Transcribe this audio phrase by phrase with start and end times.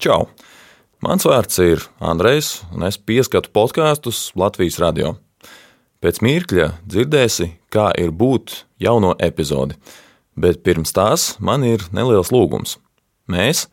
[0.00, 0.30] Čau!
[1.04, 5.10] Mans vārds ir Andrejs, un es pieskatu podkāstus Latvijas radio.
[6.00, 9.76] Pēc mirkļa dzirdēsi, kā ir būt jauno epizodi,
[10.40, 12.78] bet pirms tās man ir neliels lūgums.
[13.28, 13.66] Mēs,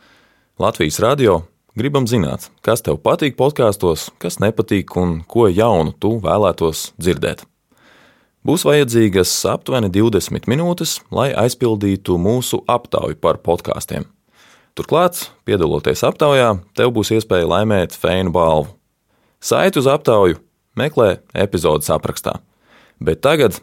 [0.59, 1.37] Latvijas radio,
[1.79, 7.45] gribam zināt, kas tev patīk podkāstos, kas nepatīk un ko jaunu tu vēlētos dzirdēt.
[8.43, 14.11] Būs vajadzīgas aptuveni 20 minūtes, lai aizpildītu mūsu aptauju par podkāstiem.
[14.77, 18.69] Turklāt, piedaloties aptaujā, tev būs iespēja laimēt feinu balvu.
[19.41, 20.37] Saiti uz aptauju
[20.77, 22.37] meklē epizodes aprakstā.
[23.01, 23.57] Bet tagad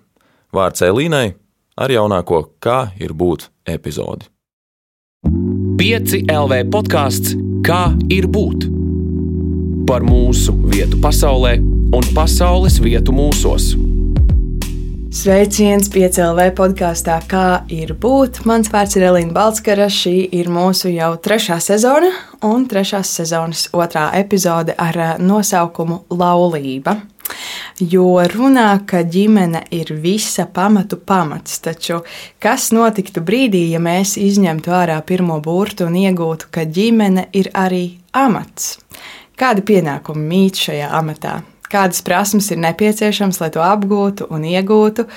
[0.54, 1.36] vārds Elīnai
[1.78, 4.26] ar jaunāko, kā ir būt epizodi.
[5.78, 8.66] 5 LV podkāsts Kā ir būt?
[9.88, 11.54] Par mūsu vietu pasaulē
[11.96, 13.70] un pasaules vietu mūsos.
[15.14, 18.40] Sveiciens piecēlē podkāstā, kā ir būt.
[18.50, 19.86] Mans vārds ir Elīna Balskara.
[19.86, 22.10] Šī ir mūsu jau trešā sezona
[22.42, 26.96] un trešās sezonas otrā epizode ar eh, nosaukumu Laulība.
[27.78, 32.02] Jo runā, ka ģimene ir visa pamatu pamats, taču
[32.42, 37.86] kas notiktu brīdī, ja mēs izņemtu ārā pirmo burtu un iegūtu, ka ģimene ir arī
[38.10, 38.80] amats?
[39.38, 41.38] Kādi pienākumi mīt šajā amatā?
[41.74, 45.08] Kādas prasmes ir nepieciešamas, lai to apgūtu un iegūtu,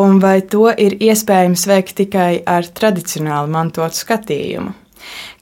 [0.00, 4.76] un vai to ir iespējams veikt tikai ar tradicionāli mantotu skatījumu.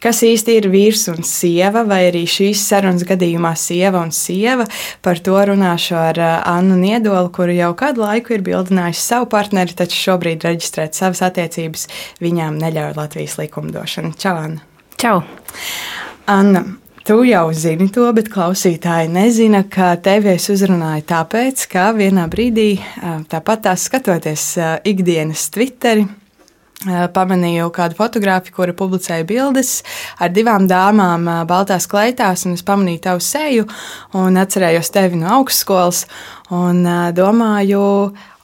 [0.02, 4.68] Kas īsti ir vīrs un sieva, vai arī šīs sarunas gadījumā sieva un sieva,
[5.02, 9.74] par to runāšu ar uh, Annu Niedolu, kuru jau kādu laiku ir bildinājusi savu partneri,
[9.78, 11.88] taču šobrīd reģistrēt savas attiecības
[12.22, 14.14] viņām neļauj Latvijas likumdošana.
[14.22, 14.62] Čau, Anna!
[14.98, 15.18] Čau!
[16.30, 16.64] Anna,
[17.08, 22.66] Tu jau zini to, bet klausītāji nezina, ka tevi es uzrunāju tāpēc, ka vienā brīdī,
[23.32, 24.42] tāpat tās skatoties
[24.90, 26.04] ikdienas Twitteri,
[26.86, 29.80] pamanīju kādu fotogrāfiju, kura publicēja bildes
[30.22, 33.66] ar divām dāmām baltās kleitās, un es pamanīju tavu seju
[34.14, 36.04] un atcerējos tevi no augstskolas
[36.54, 37.80] un domāju,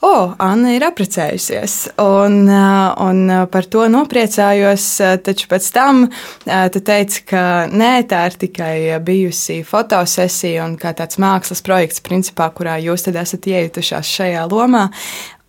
[0.05, 1.75] o, oh, Anna ir apprecējusies.
[2.03, 4.85] Un, un par to nopriecājos,
[5.25, 6.03] taču pēc tam
[6.45, 8.75] tu teici, ka nē, tā ir tikai
[9.05, 14.89] bijusi fotosesija un kā tāds mākslas projekts, principā, kurā jūs tad esat iejutušās šajā lomā.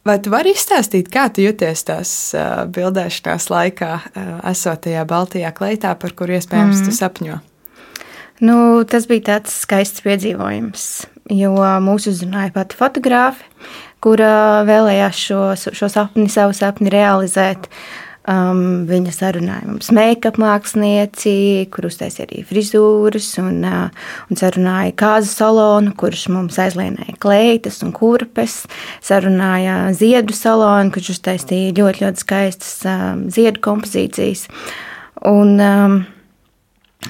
[0.07, 5.51] Vai tu vari izstāstīt, kā tu jūties tās uh, bildēšanās laikā, uh, esot tajā baltajā
[5.57, 6.87] kleitā, par kuru iespējams mm.
[6.87, 7.41] tu sapņo?
[8.45, 8.57] Nu,
[8.87, 10.87] tas bija tāds skaists piedzīvojums,
[11.33, 11.53] jo
[11.83, 13.47] mūsu uzrunāja pati fotogrāfi
[14.07, 15.43] kura vēlējās šo,
[15.75, 17.71] šo sapni, savu sapni realizēt.
[18.27, 25.31] Um, viņa sarunāja mums make-up mākslinieci, kur uztaisīja arī frizūras, un, uh, un sarunāja kāzu
[25.31, 28.65] salonu, kurš mums aizlienēja kleitas un kurpes.
[29.07, 34.49] Sarunāja ziedu salonu, kurš uztaisīja ļoti, ļoti skaistas um, ziedu kompozīcijas.
[35.31, 35.97] Un, um,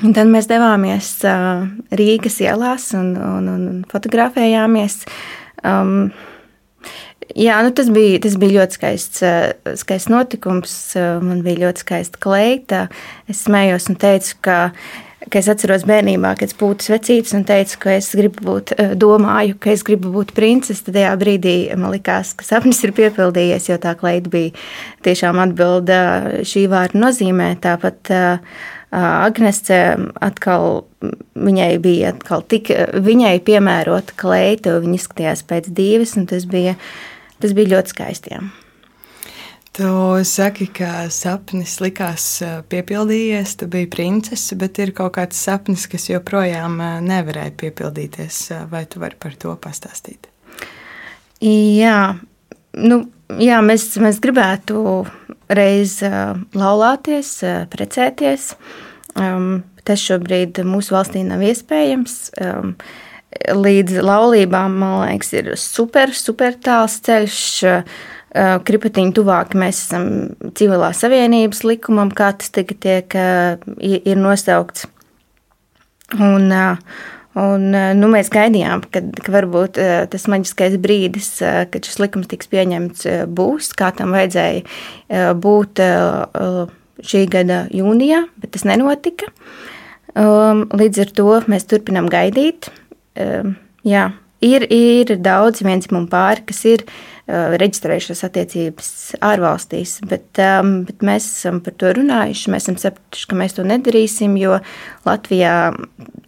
[0.03, 1.65] un tad mēs devāmies uh,
[1.97, 5.01] Rīgas ielās un, un, un fotografējāmies.
[5.65, 6.11] Um,
[7.35, 10.75] Jā, nu tas, bija, tas bija ļoti skaists, eh, skaists notikums.
[10.97, 12.87] Eh, man bija ļoti skaista kleita.
[13.29, 14.59] Es smējos un teicu, ka,
[15.27, 18.95] ka es atceros bērnībā, kad es būtu vecītis un teicu, ka es gribu būt, eh,
[18.95, 20.85] domāju, ka es gribu būt princese.
[20.85, 24.53] Tad tajā brīdī man likās, ka sapnis ir piepildījies, jo tā kleita bija
[25.03, 27.59] tiešām atbilda šī vārda nozīmē.
[27.59, 28.13] Tāpat
[28.93, 30.85] Agnese atkal,
[31.35, 36.77] viņai bija atkal tik, viņai piemērota kleita, viņa izskatījās pēc divas, un tas bija
[37.43, 38.37] Tas bija ļoti skaisti.
[38.37, 38.45] Jā.
[39.77, 39.89] Tu
[40.25, 42.25] saki, ka sapnis likās
[42.73, 48.39] piepildījies, tu biji princese, bet ir kaut kāds sapnis, kas joprojām nevarēja piepildīties.
[48.71, 50.31] Vai tu vari par to pastāstīt?
[51.45, 52.17] Jā,
[52.81, 53.01] nu,
[53.37, 55.05] jā mēs, mēs gribētu
[55.53, 55.99] reiz
[56.57, 57.37] laulāties,
[57.73, 58.55] precēties.
[59.17, 62.17] Um, tas šobrīd mūsu valstī nav iespējams.
[62.41, 62.73] Um,
[63.57, 67.41] līdz laulībām, man liekas, ir super, super tāls ceļš.
[68.37, 70.09] Kripatiņu tuvāk mēs esam
[70.59, 73.17] civilā savienības likumam, kā tas tagad tiek,
[73.81, 74.85] ir nosaukts.
[76.21, 76.53] Un,
[77.41, 79.81] un, nu, mēs gaidījām, kad, ka varbūt
[80.13, 81.31] tas maģiskais brīdis,
[81.73, 85.83] kad šis likums tiks pieņemts, būs, kā tam vajadzēja būt
[87.07, 89.33] šī gada jūnijā, bet tas nenotika.
[90.17, 92.71] Līdz ar to mēs turpinām gaidīt
[93.87, 94.07] jā,
[94.45, 98.91] ir, ir daudz vienzimumu pāri, kas ir uh, reģistrējušās attiecības
[99.25, 102.53] ārvalstīs, bet, um, bet mēs esam par to runājuši.
[102.55, 104.59] Mēs esam sapratuši, ka mēs to nedarīsim, jo
[105.07, 105.57] Latvijā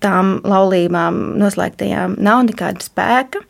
[0.05, 3.45] tām laulībām noslēgtajām nav nekāda spēka.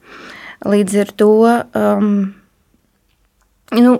[0.68, 1.32] Līdz ar to
[1.78, 2.12] um,
[3.76, 3.98] Nu,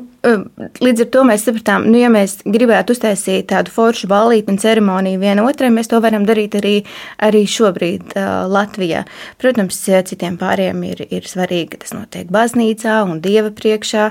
[0.81, 5.21] līdz ar to mēs sapratām, nu, ja mēs gribētu uztaisīt tādu foršu balīti un ceremoniju
[5.21, 6.73] vienotrai, mēs to varam darīt arī,
[7.21, 9.03] arī šobrīd uh, Latvijā.
[9.37, 14.07] Protams, citiem pāriem ir, ir svarīgi, ka tas notiek baznīcā un dieva priekšā.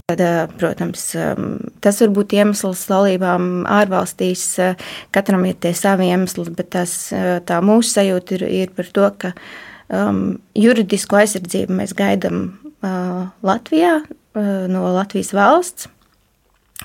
[0.00, 1.50] Tad, uh, protams, um,
[1.84, 4.46] tas var būt iemesls laulībām ārvalstīs.
[4.64, 8.88] Uh, katram ir tie savi iemesli, bet tas, uh, tā mūsu sajūta ir, ir par
[8.96, 9.36] to, ka
[9.92, 10.24] um,
[10.56, 12.42] juridisko aizsardzību mēs gaidām
[12.80, 13.98] uh, Latvijā
[14.34, 15.88] no Latvijas valsts.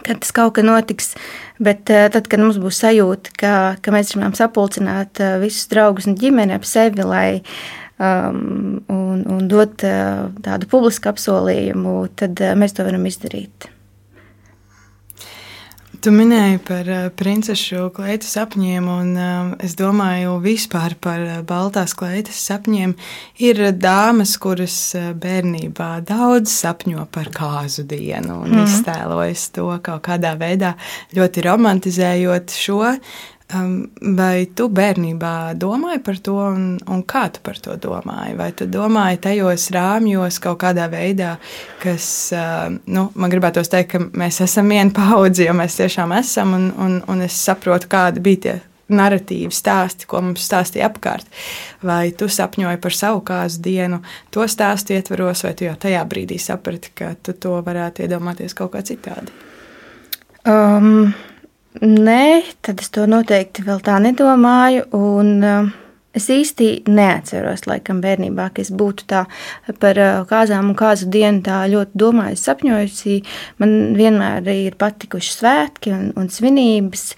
[0.05, 1.15] Kad tas kaut kad notiks,
[1.63, 6.05] bet eh, tad, kad mums būs sajūta, ka, ka mēs gribam sapulcināt eh, visus draugus
[6.09, 7.39] un ģimeni ap sevi, lai
[7.97, 13.71] um, un, un dot tādu publisku apsolījumu, tad mēs to varam izdarīt.
[15.97, 21.95] Tu minēji par uh, princešu kleitu sapņiem, un uh, es domāju, vispār par uh, baltās
[21.97, 22.93] kleitas sapņiem.
[23.41, 28.67] Ir dāmas, kuras bērnībā daudz sapņo par kāzu dienu un mm.
[28.67, 30.75] iztēlojas to kaut kādā veidā,
[31.17, 32.83] ļoti romantizējot šo.
[33.47, 38.33] Vai tu bērnībā domāji par to, un, un kā tu par to domāji?
[38.35, 41.37] Vai tu domāji tajos rāmjos kaut kādā veidā,
[41.79, 42.09] kas,
[42.91, 46.97] nu, man gribētos teikt, ka mēs esam viena paudze, jo mēs tiešām esam, un, un,
[47.07, 48.57] un es saprotu, kādi bija tie
[48.91, 51.31] narratīvi stāsti, ko mums stāstīja apkārt.
[51.87, 54.01] Vai tu sapņoji par savu kāzu dienu,
[54.31, 58.75] to stāstu ietvaros, vai tu jau tajā brīdī saprati, ka tu to varētu iedomāties kaut
[58.75, 59.31] kā citādi?
[60.43, 61.15] Um.
[61.81, 64.87] Nē, tad es to noteikti vēl tā nedomāju.
[64.97, 65.75] Un, uh,
[66.17, 69.25] Es īsti neatceros, laikam, bērnībā, ka es būtu tā
[69.77, 73.17] par uh, kāzām un kāzu dienu tā ļoti domājusi, sapņojusi.
[73.61, 77.11] Man vienmēr ir patikuši svētki un, un svinības.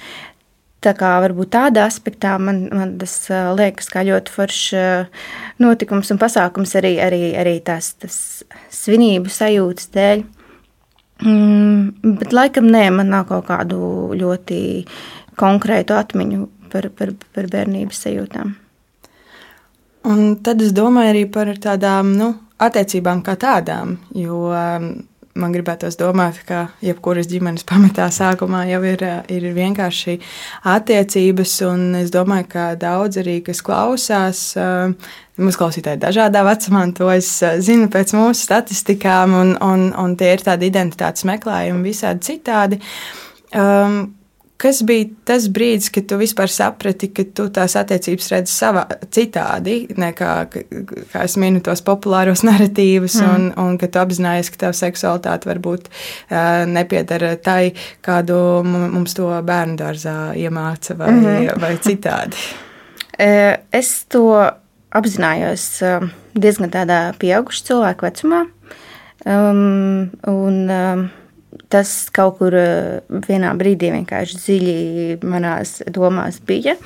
[0.84, 4.66] Tā kā varbūt tādā aspektā man, man tas uh, liekas kā ļoti foršs
[5.64, 8.20] notikums un pasākums arī, arī, arī tās, tas
[8.82, 10.28] svinību sajūtas dēļ.
[11.20, 13.80] Mm, bet laikam nē, man nav kaut kādu
[14.16, 14.62] ļoti
[15.40, 18.56] konkrētu atmiņu par, par, par bērnības sajūtām.
[20.10, 24.92] Un tad es domāju arī par tādām nu, attiecībām kā tādām, jo um,
[25.40, 30.20] man gribētos domāt, ka jebkuras ģimenes pamatā sākumā jau ir, ir vienkārši
[30.72, 31.58] attiecības,
[32.00, 34.96] es domāju, ka daudz arī, kas klausās, uh,
[35.40, 40.34] Mūsu klausītāji dažādā vecumā, to es eh, zinu pēc mūsu statistikām, un, un, un tie
[40.36, 42.82] ir tādi identitātes meklējumi visādi citādi.
[43.56, 44.02] Um,
[44.60, 48.82] Kas bija tas brīdis, kad tu vispār saprati, ka tu tās attiecības redzi savā
[49.16, 50.34] citādi, nekā,
[51.14, 53.30] kā es minu, tos populāros narratīvus, mm.
[53.30, 57.72] un, un ka tu apzinājies, ka tava seksualitāte varbūt uh, nepiedara tai,
[58.04, 62.50] kādu mums to bērnu dārzā iemāca, vai, mm vai citādi?
[63.20, 64.30] Es to
[64.96, 68.44] apzinājos um, diezgan tādā pieauguša cilvēka vecumā.
[69.28, 71.06] Um, un, um,
[71.72, 74.78] tas kaut kur uh, vienā brīdī vienkārši dziļi
[75.28, 76.78] manās domās bija.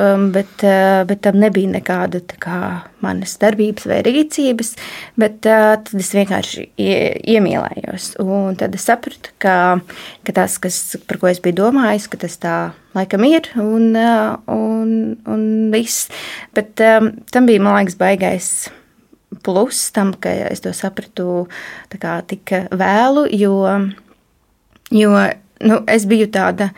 [0.00, 2.58] Um, bet, uh, bet tam nebija nekāda kā,
[3.04, 4.70] manas darbības vai rīcības,
[5.20, 8.06] bet uh, tad es vienkārši iemīlējos.
[8.24, 9.56] Un tad es sapratu, ka,
[10.24, 10.78] ka tas, kas,
[11.10, 12.54] par ko es biju domājis, ka tas tā
[12.96, 14.94] laikam ir un, uh, un,
[15.28, 15.44] un
[15.74, 16.08] viss.
[16.56, 18.50] Bet um, tam bija, man liekas, baigais
[19.44, 21.44] plus tam, ka es to sapratu
[21.92, 23.54] kā, tik vēlu, jo,
[24.94, 25.12] jo
[25.60, 26.70] nu, es biju tāda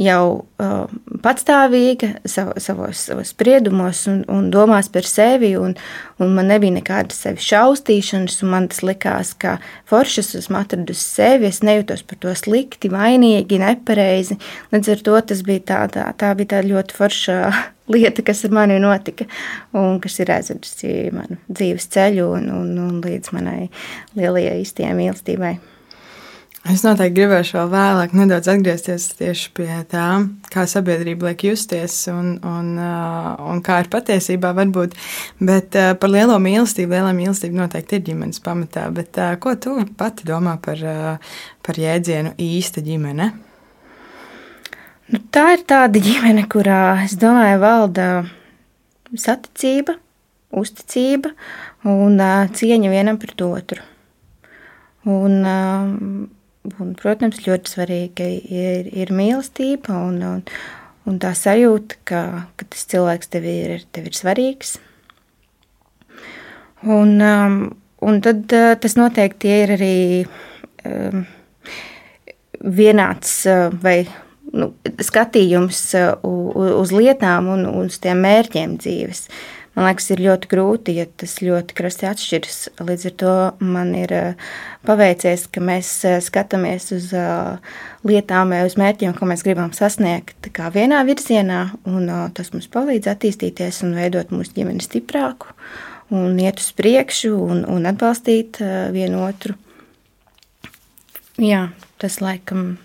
[0.00, 0.90] jau uh,
[1.24, 5.74] patstāvīga sav, savos, savos spriedumos un, un domās par sevi, un,
[6.22, 9.56] un man nebija nekādas sevi šaustīšanas, un man tas likās, ka
[9.90, 14.38] foršas esmu atradusi sevi, es nejūtos par to slikti, vainīgi, nepareizi.
[14.74, 17.38] Līdz ar to tas bija tā, tā, tā bija tā ļoti forša
[17.94, 19.28] lieta, kas ar mani notika,
[19.76, 23.70] un kas ir aizvedusi manu dzīves ceļu un, un, un līdz manai
[24.18, 25.56] lielajai īstajai mīlestībai.
[26.64, 30.04] Es noteikti gribēšu vēl vēlāk nedaudz atgriezties tieši pie tā,
[30.48, 34.94] kā sabiedrība liek justies un, un, uh, un kā ir patiesībā varbūt.
[35.44, 38.86] Bet uh, par lielo mīlestību, lielā mīlestība noteikti ir ģimenes pamatā.
[38.96, 40.80] Bet uh, ko tu pati domā par,
[41.60, 43.26] par jēdzienu īsta ģimene?
[45.12, 48.06] Nu, tā ir tāda ģimene, kurā, es domāju, valda
[49.12, 49.98] saticība,
[50.56, 51.34] uzticība
[51.92, 52.16] un
[52.56, 53.84] cieņa vienam pret otru.
[55.04, 55.36] Un,
[56.64, 60.38] Un, protams, ļoti svarīga ir, ir mīlestība un, un,
[61.04, 62.20] un tā sajūta, ka,
[62.56, 64.78] ka tas cilvēks tev ir, tev ir svarīgs.
[66.88, 67.58] Un, um,
[68.00, 69.98] un tad uh, tas noteikti ir arī
[70.88, 71.26] um,
[72.64, 73.98] vienāds uh, vai
[74.56, 74.70] nu,
[75.04, 79.26] skatījums uh, uz lietām un uz tiem mērķiem dzīves.
[79.74, 82.58] Man liekas, ir ļoti grūti, ja tas ļoti krasti atšķiras.
[82.84, 84.14] Līdz ar to man ir
[84.86, 85.90] paveicies, ka mēs
[86.26, 87.10] skatāmies uz
[88.06, 93.96] lietām, uz mērķiem, ko mēs gribam sasniegt vienā virzienā, un tas mums palīdz attīstīties un
[93.98, 95.52] veidot mūsu ģimeni stiprāku
[96.14, 98.60] un iet uz priekšu un, un atbalstīt
[98.94, 99.56] vienu otru.
[101.40, 102.76] Jā, tas laikam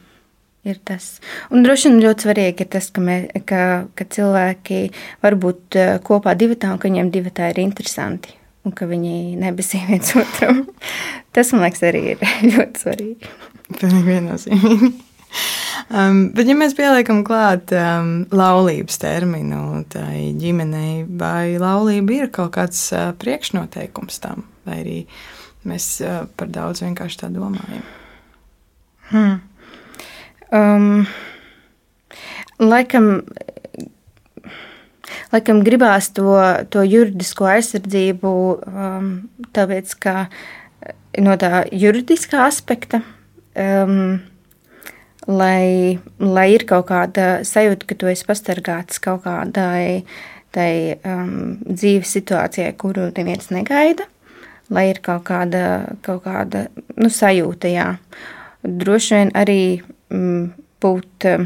[0.67, 1.19] ir tas.
[1.53, 3.63] Un droši vien ļoti svarīgi ir tas, ka, mē, ka,
[3.95, 4.81] ka cilvēki
[5.23, 8.35] var būt kopā divatā un ka viņiem divatā ir interesanti.
[8.67, 10.65] Un ka viņi nebesī viens otram.
[11.35, 13.35] Tas, man liekas, arī ir ļoti svarīgi.
[13.75, 14.95] Pilnīgi viennozīmīgi.
[15.89, 22.51] Um, bet, ja mēs pieliekam klāt um, laulības terminu tai ģimenei, vai laulība ir kaut
[22.57, 24.97] kāds uh, priekšnoteikums tam, vai arī
[25.69, 27.85] mēs uh, par daudz vienkārši tā domājam?
[29.09, 29.39] Hmm.
[30.49, 31.05] Um,
[32.59, 33.09] laikam,
[35.33, 36.33] laikam gribās to,
[36.73, 38.31] to juridisko aizsardzību,
[38.65, 39.11] um,
[39.53, 40.15] tāpēc ka
[41.21, 43.03] no tā juridiskā aspekta,
[43.53, 44.19] um,
[45.29, 50.03] lai, lai ir kaut kāda sajūta, ka tu esi pastargāts kaut kādai
[50.55, 54.09] tai, um, dzīves situācijai, kuru neviens negaida,
[54.73, 55.63] lai ir kaut kāda,
[56.05, 57.89] kaut kāda nu, sajūta, jā.
[58.63, 59.61] Droši vien arī
[60.11, 60.47] mm,
[60.83, 61.45] būt um,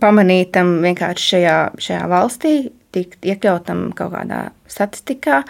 [0.00, 1.56] pamanītam vienkārši šajā,
[1.86, 2.54] šajā valstī,
[2.94, 5.42] tikt iekļautam kaut kādā statistikā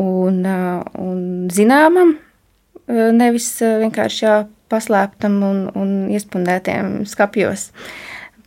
[0.00, 4.36] un, uh, un zināmam, uh, nevis vienkārši jā,
[4.72, 7.70] paslēptam un, un iespundētiem skapjos.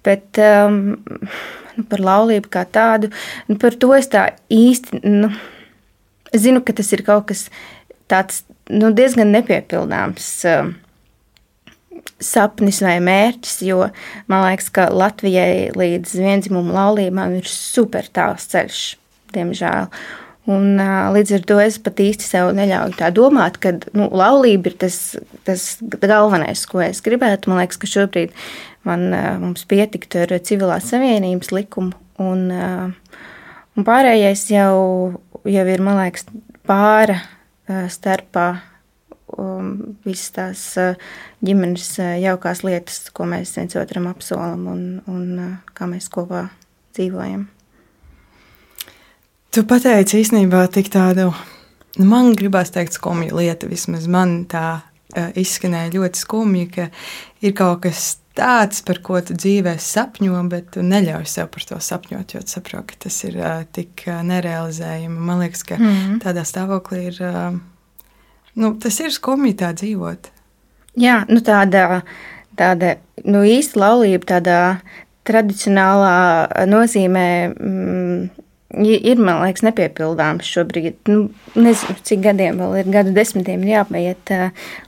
[0.06, 0.98] Bet um,
[1.78, 3.10] nu, par laulību kā tādu,
[3.50, 5.32] nu, par to es tā īsti nu,
[6.36, 7.48] zinu, ka tas ir kaut kas
[8.12, 8.44] tāds
[8.74, 10.34] nu, diezgan nepiepildāms.
[10.48, 10.76] Uh,
[12.24, 13.88] sapnis vai mērķis, jo
[14.30, 18.86] man liekas, ka Latvijai līdz vienzimumu laulībām ir super tāls ceļš,
[19.36, 19.92] diemžēl.
[20.48, 20.80] Un,
[21.12, 25.18] līdz ar to es pat īsti sev neļauju tā domāt, ka nu, laulība ir tas,
[25.48, 27.52] tas galvenais, ko es gribētu.
[27.52, 28.32] Man liekas, ka šobrīd
[28.88, 29.10] man,
[29.44, 31.92] mums pietiktu ar civilās savienības likumu,
[32.24, 34.78] un, un pārējais jau,
[35.44, 36.30] jau ir, man liekas,
[36.68, 37.20] pāra
[37.68, 38.48] starpā
[39.36, 40.96] um, visas tās uh,
[41.46, 46.48] ģimenes uh, jaukās lietas, ko mēs viens otram apsolam un, un uh, kā mēs kopā
[46.98, 47.48] dzīvojam.
[49.52, 51.32] Tu pateici īstenībā tik tādu,
[51.98, 53.70] nu, man gribās teikt, skumju lietu.
[53.72, 54.82] Vismaz man tā
[55.40, 56.90] izskanēja ļoti skumji, ka
[57.42, 61.80] ir kaut kas tāds, par ko tu dzīvē sapņo, bet tu neļauj sev par to
[61.82, 65.26] sapņot, jo saproti, ka tas ir uh, tik uh, nerealizējami.
[65.30, 66.22] Man liekas, ka mm -hmm.
[66.26, 67.20] tādā stāvoklī ir.
[67.24, 67.58] Uh,
[68.58, 70.32] Nu, tas ir skumji tā dzīvot.
[70.98, 72.02] Jā, nu tāda,
[72.58, 72.96] tāda
[73.30, 74.62] nu īsta laulība, tādā
[75.30, 77.28] tradicionālā nozīmē.
[77.54, 78.24] Mm,
[78.82, 80.98] ir, man liekas, nepiepildāms šobrīd.
[81.12, 84.34] Nu, nezinu, cik gadiem vēl ir, gadu desmitiem ir jāpaiet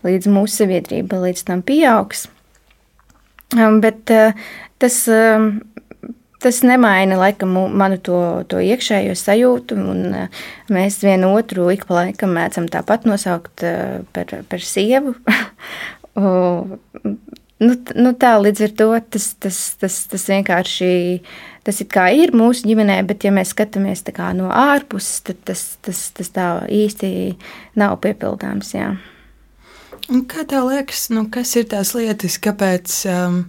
[0.07, 2.25] līdz mūsu sabiedrība, līdz tam pieaugs.
[3.55, 4.11] Bet
[4.79, 4.97] tas
[6.39, 8.19] tas nemaina laikam manu to,
[8.51, 13.99] to iekšējo sajūtu, un eh, mēs vienu otru ik pa laikam mēdzam tāpat nosaukt eh,
[14.15, 15.15] par, par sievu.
[17.65, 20.91] nu, nu tā līdz ar to tas, tas, tas, tas vienkārši
[21.67, 24.05] tas ir mūsu ģimenē, bet ja mēs skatāmies
[24.39, 27.35] no ārpuses, tad tas, tas, tas tā īsti
[27.75, 28.73] nav piepildāms.
[28.73, 28.93] Jā.
[30.09, 33.43] Un kā tev liekas, nu, kas ir tās lietas, kāpēc um,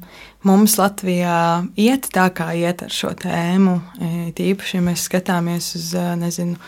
[0.45, 3.79] mums Latvijā iet tā, kā iet ar šo tēmu.
[3.97, 6.59] E, tīpaši, ja mēs skatāmies uz, e, nezinu,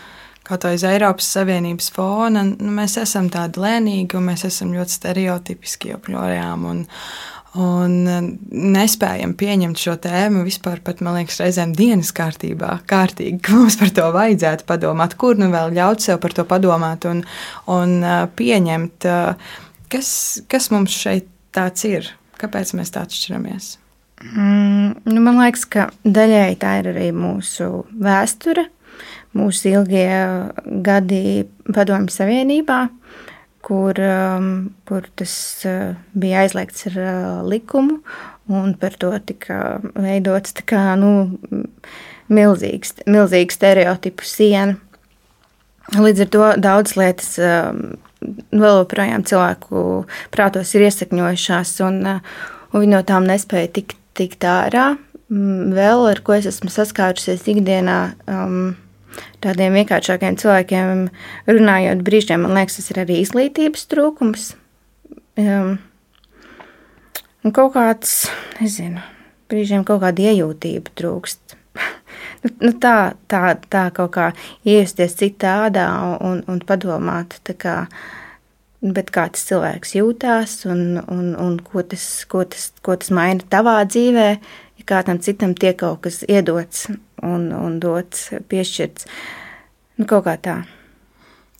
[0.47, 4.97] kaut vai uz Eiropas Savienības fona, nu, mēs esam tādi lēnīgi un mēs esam ļoti
[4.97, 6.67] stereotipiski joprojām.
[6.71, 6.83] Un,
[7.53, 8.13] Un e,
[8.49, 12.79] nespējam pieņemt šo tēmu vispār, pat, man liekas, reizēm dienas kārtībā.
[12.89, 17.05] Kārtīgi, ka mums par to vajadzētu padomāt, kur nu vēl ļaut sev par to padomāt
[17.05, 17.21] un,
[17.69, 17.93] un
[18.39, 19.05] pieņemt,
[19.93, 20.09] kas,
[20.49, 22.09] kas mums šeit tāds ir.
[22.41, 23.77] Kāpēc mēs tā atšķiramies?
[24.23, 28.65] Mm, nu man liekas, ka daļēji tā ir arī mūsu vēsture,
[29.37, 30.09] mūsu ilgie
[30.85, 32.79] gadi Padomju Savienībā,
[33.63, 34.47] kur, um,
[34.87, 35.33] kur tas
[35.67, 37.99] uh, bija aizliegts ar uh, likumu,
[38.51, 41.29] un par to tika veidots kā, nu,
[42.33, 44.79] milzīgs, milzīgs stereotipu siena.
[45.99, 47.97] Līdz ar to daudz lietas um,
[48.53, 50.03] vēl joprojām cilvēku
[50.33, 51.99] prātos ir iesakņojušās, un,
[52.71, 54.93] un viņi no tām nespēja tikt, tikt ārā.
[55.33, 57.99] Mm, vēl ar ko es esmu saskārusies ikdienā,
[58.29, 58.75] um,
[59.43, 61.07] tādiem vienkāršākiem cilvēkiem
[61.49, 64.51] runājot, brīžiem man liekas, tas ir arī izglītības trūkums.
[65.39, 65.77] Um,
[67.43, 68.27] un kaut kāds,
[68.59, 69.01] nezinu,
[69.49, 71.57] brīžiem kaut kāda iejūtība trūkst.
[72.43, 74.31] Nu, nu tā, tā, tā kaut kā
[74.67, 75.87] iesties citādā
[76.23, 77.77] un, un padomāt, kā,
[78.83, 83.45] bet kā tas cilvēks jūtās un, un, un ko, tas, ko, tas, ko tas maina
[83.49, 84.27] tavā dzīvē,
[84.79, 86.87] ja kādam citam tiek kaut kas iedots
[87.23, 89.09] un, un dots, piešķirts.
[89.99, 90.61] Nu, kaut kā tā.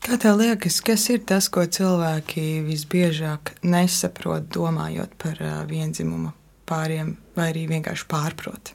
[0.03, 6.33] Kā tev liekas, kas ir tas, ko cilvēki visbiežāk nesaprot, domājot par vienzimumu
[6.67, 8.73] pāriem, vai arī vienkārši pārprot?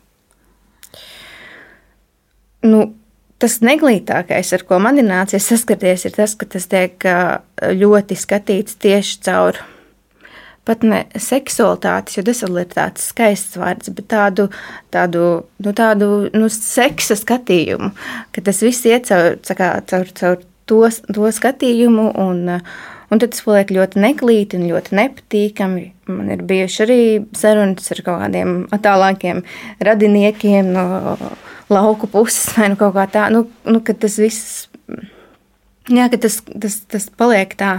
[2.69, 2.85] Nu,
[3.39, 7.09] tas neglītākais, ar ko man ir nācies saskaties, ir tas, ka tas tiek
[7.79, 9.61] ļoti skatīts tieši caur
[10.69, 12.25] pat ne seksualitātes, jo
[12.69, 14.49] tāds skaists vārds, bet tādu,
[14.93, 15.25] tādu,
[15.65, 17.95] nu, tādu nu, seksa skatījumu,
[18.35, 22.11] ka tas viss iet caur, caur, caur to, to skatījumu.
[22.21, 22.45] Un,
[23.09, 25.87] un tad tas paliek ļoti neglīti un ļoti nepatīkami.
[26.13, 27.01] Man ir bijuši arī
[27.37, 29.45] sarunas ar kaut kādiem tālākiem
[29.89, 30.87] radiniekiem no
[31.73, 34.69] lauku puses, vai nu kaut kā tā, nu, nu, ka tas viss
[35.89, 37.79] Jā, tas, tas, tas paliek tā,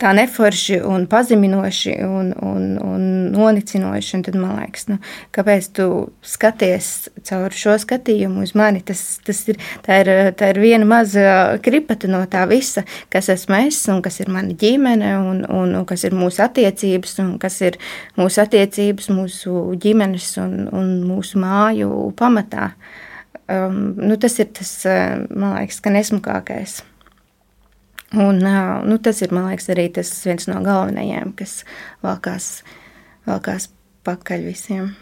[0.00, 3.02] tā neforši un pazeminoši un, un, un
[3.34, 4.14] nonicinoši.
[4.16, 4.96] Un tad man liekas, nu,
[5.36, 5.88] kāpēc tu
[6.24, 8.80] skaties caur šo skatījumu uz mani?
[8.86, 11.26] Tas, tas ir, tā, ir, tā ir viena maza
[11.60, 15.86] kripata no tā visa, kas esmu es un kas ir mana ģimene un, un, un
[15.88, 17.76] kas ir mūsu attiecības un kas ir
[18.16, 22.72] mūsu attiecības, mūsu ģimenes un, un mūsu māju pamatā.
[23.50, 24.70] Um, nu, tas ir tas,
[25.34, 26.80] man liekas, ka nesmukākais.
[28.14, 28.42] Un,
[28.86, 31.60] nu, tas ir liekas, arī tas viens no galvenajiem, kas
[32.02, 32.52] valkās,
[33.26, 33.68] valkās
[34.06, 34.92] pakaļ visiem.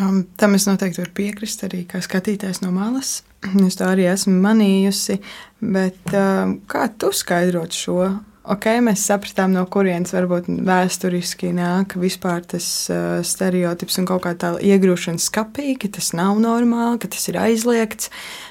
[0.00, 3.20] Um, tam es noteikti varu piekrist arī kā skatītājs no malas.
[3.68, 5.20] Es to arī esmu manījusi.
[5.62, 8.08] Bet um, kā tu skaidrot šo?
[8.44, 14.34] Ok, mēs sapratām, no kurienes varbūt vēsturiski nāk vispār tas uh, stereotips un kaut kā
[14.36, 18.10] tā iegrūšana skapī, ka tas nav normāli, ka tas ir aizliegts.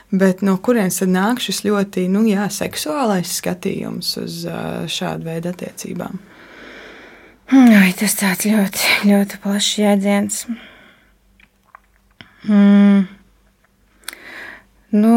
[0.09, 4.43] Bet no kurienes tad nāk šis ļoti nu, jā, seksuālais skatījums uz
[4.93, 6.17] šādu veidu attiecībām?
[7.53, 10.45] Ai, tas tāds ļoti, ļoti plašs jēdziens.
[12.49, 13.05] Mm.
[14.93, 15.15] Nu,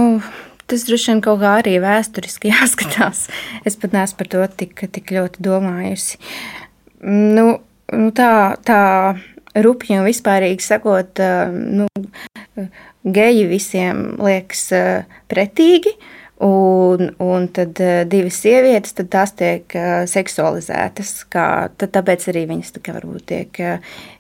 [0.66, 3.26] tas droši vien kaut kā arī vēsturiski jāskatās.
[3.69, 6.21] Es pat neesmu par to tik, tik ļoti domājusi.
[7.06, 7.47] Nu,
[7.93, 8.30] nu tā,
[8.67, 8.82] tā
[9.56, 11.23] rupji un vispārīgi sakot,
[11.54, 11.88] nu,
[13.06, 15.97] geji visiem liekas eh, pretīgi.
[16.45, 19.73] Un, un tad uh, divas sievietes, tad tās tiek
[20.12, 21.14] seksualizētas.
[21.32, 21.47] Kā,
[21.80, 23.60] tad, tāpēc arī viņas tā varbūt tiek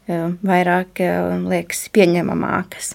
[0.08, 1.02] vairāk
[1.44, 2.94] liekas pieņemamākas.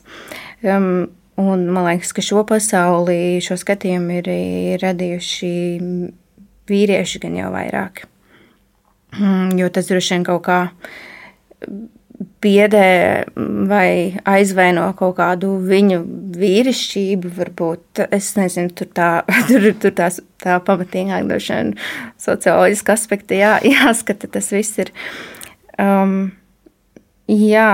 [0.66, 5.54] Um, un man liekas, ka šo pasauli, šo skatījumu ir, ir radījuši
[6.72, 8.06] vīrieši gan jau vairāk.
[9.18, 10.60] Mm, jo tas droši vien kaut kā
[12.42, 13.26] biedē
[13.70, 16.02] vai aizvaino kaut kādu viņu
[16.42, 17.32] vīrišķību.
[17.38, 19.10] Varbūt es nezinu, tur tā,
[19.50, 21.74] tur, tur tās, tā pamatīgāk droši vien
[22.22, 24.32] socioloģiski aspekti jā, jāskata.
[24.32, 24.94] Tas viss ir.
[25.82, 26.32] Um,
[27.28, 27.72] jā.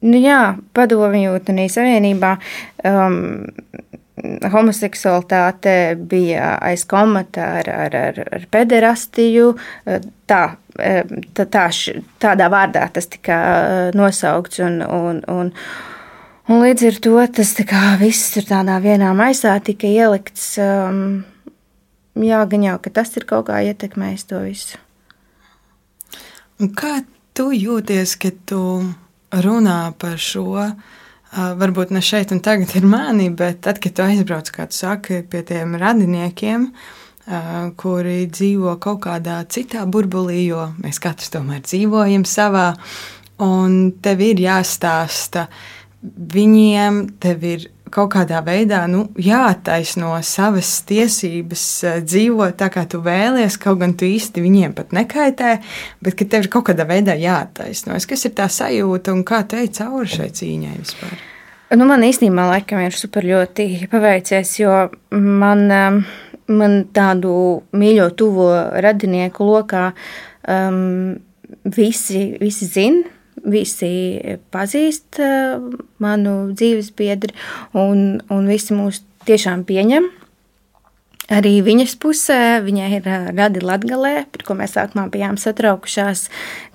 [0.00, 2.36] Nu jā, padomju Jūtanī Savienībā
[2.88, 3.18] um,
[4.52, 5.74] homoseksualitāte
[6.08, 9.52] bija aiz komata ar, ar, ar, ar pederastiju.
[9.84, 10.42] Tā,
[11.36, 11.64] tā, tā,
[12.22, 13.38] tādā vārdā tas tika
[13.96, 14.60] nosaukts.
[14.64, 15.52] Un, un, un,
[16.48, 17.54] un līdz ar to tas
[18.00, 20.54] viss tur tādā vienā maisā tika ielikts.
[20.60, 21.24] Um,
[22.16, 24.80] jā, gan jau, ka tas ir kaut kā ietekmējis to visu.
[26.76, 27.00] Kā
[27.32, 28.60] tu jūties, kad tu
[29.32, 30.70] runā par šo?
[31.30, 35.20] Varbūt ne šeit un tagad ir mani, bet tad, kad tu aizbrauc, kā tu saki,
[35.30, 36.64] pie tiem radiniekiem,
[37.78, 42.72] kuri dzīvo kaut kādā citā burbulī, jo mēs katrs tomēr dzīvojam savā,
[43.46, 45.46] un tev ir jāstāsta
[46.02, 51.64] viņiem, tev ir kaut kādā veidā nu, jāattaisno savas tiesības,
[52.06, 55.56] dzīvot tā, kā tu vēlies, kaut gan tu īsti viņiem pat nekaitē,
[56.04, 58.08] bet ka tev ir kaut kādā veidā jāattaisnojas.
[58.10, 61.20] Kas ir tā sajūta un kā te cauri šai cīņai vispār?
[61.70, 64.72] Nu, man īstenībā laikam ir super ļoti paveicies, jo
[65.14, 66.02] man um,
[66.50, 67.32] man tādu
[67.76, 68.48] mīļo, tuvo
[68.82, 69.90] radinieku lokā
[70.48, 71.16] um,
[71.76, 73.16] visi, visi zina.
[73.48, 73.92] Visi
[74.52, 75.70] pazīst uh,
[76.02, 77.34] manu dzīves biedru,
[77.72, 80.10] un, un visi mūs tiešām pieņem.
[81.30, 86.26] Arī viņas pusē, viņai ir uh, radi latgalē, par ko mēs sākumā bijām satraukušās,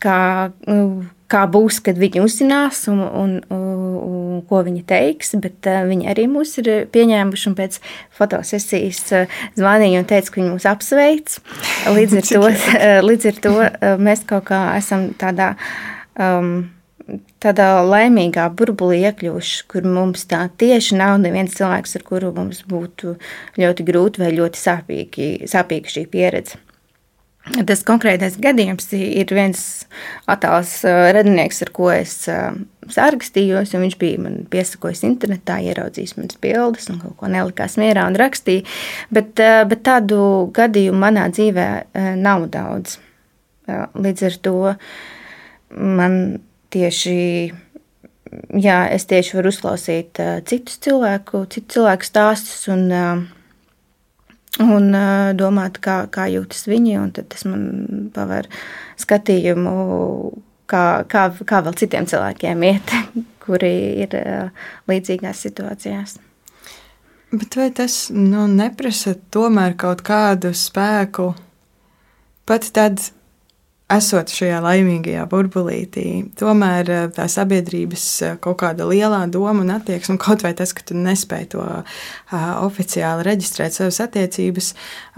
[0.04, 0.93] kā uh,
[1.32, 3.65] kā būs, kad viņi uzzinās un, un, un,
[4.06, 5.34] un ko viņi teiks.
[5.43, 7.80] Bet uh, viņi arī mūs ir pieņēmuši un pēc
[8.15, 9.01] fotosesijas
[9.58, 11.36] zvanīja un teica, ka viņi mūs apsveic.
[11.97, 12.45] Līdz ar to,
[13.10, 13.54] līdz ar to
[14.08, 15.56] mēs kaut kā esam tādā.
[16.15, 16.51] Um,
[17.43, 23.15] tādā laimīgā burbulī iekļuvuši, kur mums tā tieši nav neviens cilvēks, ar kuru mums būtu
[23.62, 26.62] ļoti grūti vai ļoti sāpīgi, sāpīga šī pieredze.
[27.45, 29.60] Tas konkrētais gadījums ir viens
[30.25, 30.80] attēls
[31.13, 36.97] radinieks, ar ko es sārgstījos, un viņš bija man piesakojis internetā, ieraudzījis manas bildes un
[37.04, 38.65] kaut ko nelikās mierā un rakstīja,
[39.13, 40.19] bet, bet tādu
[40.58, 41.67] gadījumu manā dzīvē
[42.17, 42.97] nav daudz.
[43.69, 44.58] Līdz ar to
[45.77, 46.41] man
[46.73, 47.15] tieši,
[48.61, 52.88] jā, es tieši varu uzklausīt citus cilvēku, citu cilvēku stāstus un
[54.63, 54.91] un
[55.35, 56.99] domāt, kā, kā jūtas viņi.
[57.17, 58.47] Tas man paver
[59.01, 59.73] skatījumu,
[60.71, 62.95] kā, kā, kā vēl citiem cilvēkiem iet,
[63.43, 63.73] kuri
[64.05, 64.15] ir
[64.89, 66.17] līdzīgās situācijās.
[67.35, 71.33] Bet vai tas nu, neprasa tomēr kaut kādu spēku
[72.47, 73.01] pat tad,
[73.91, 76.06] esot šajā laimīgajā burbulītī,
[76.39, 80.82] tomēr eh, tā sabiedrības eh, kaut kāda lielā doma un attieksme, kaut vai tas, ka
[80.89, 81.84] tu nespēji to uh,
[82.65, 84.71] oficiāli reģistrēt savas attiecības,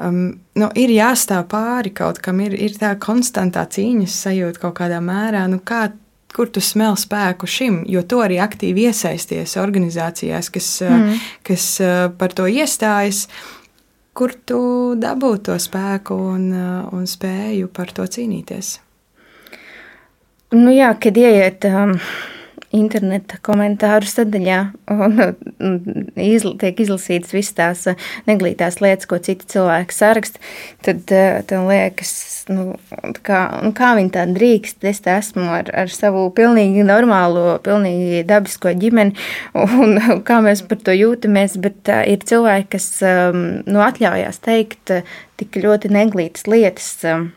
[0.03, 0.19] um,
[0.59, 5.45] nu, ir jāstāv pāri kaut kam, ir, ir tā konstantā cīņas sajūta kaut kādā mērā.
[5.47, 5.87] Nu, kā,
[6.35, 11.23] kur tu smel spēku šim, jo tu arī aktīvi iesaisties organizācijās, kas, mm.
[11.47, 11.69] kas
[12.19, 13.29] par to iestājas.
[13.31, 13.56] Uh,
[14.17, 14.59] kur tu
[14.97, 18.77] dabū to spēku un, uh, un spēju par to cīnīties?
[20.55, 21.93] Nu jā, kad ieiet um,
[22.75, 24.59] interneta komentāru sadaļā
[24.95, 25.21] un,
[25.59, 25.77] un
[26.15, 30.41] izl, tiek izlasītas visas tās uh, neglītās lietas, ko citi cilvēki saraksta,
[30.87, 32.13] tad, uh, liekas,
[32.53, 32.75] nu,
[33.25, 34.83] kā, nu, kā viņi tā drīkst.
[34.89, 39.15] Es te esmu ar, ar savu pilnīgi normālo, pilnīgi dabisko ģimeni,
[39.57, 41.57] un kā mēs par to jūtamies.
[41.63, 46.93] Bet uh, ir cilvēki, kas um, nu, atļaujās teikt uh, tik ļoti neglītas lietas.
[47.07, 47.31] Um,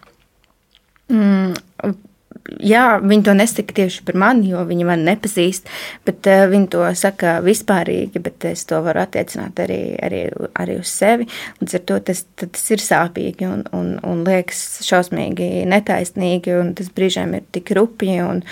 [2.64, 5.70] jā, viņi to nesaka tieši par mani, jo viņi mani nepazīst,
[6.08, 10.26] bet uh, viņi to saka vispārīgi, bet es to varu attiecināt arī, arī,
[10.60, 11.28] arī uz sevi.
[11.62, 16.92] Līdz ar to tas, tas ir sāpīgi un, un, un liekas šausmīgi netaisnīgi, un tas
[16.94, 18.20] brīžiem ir tik rupji.
[18.26, 18.44] Un,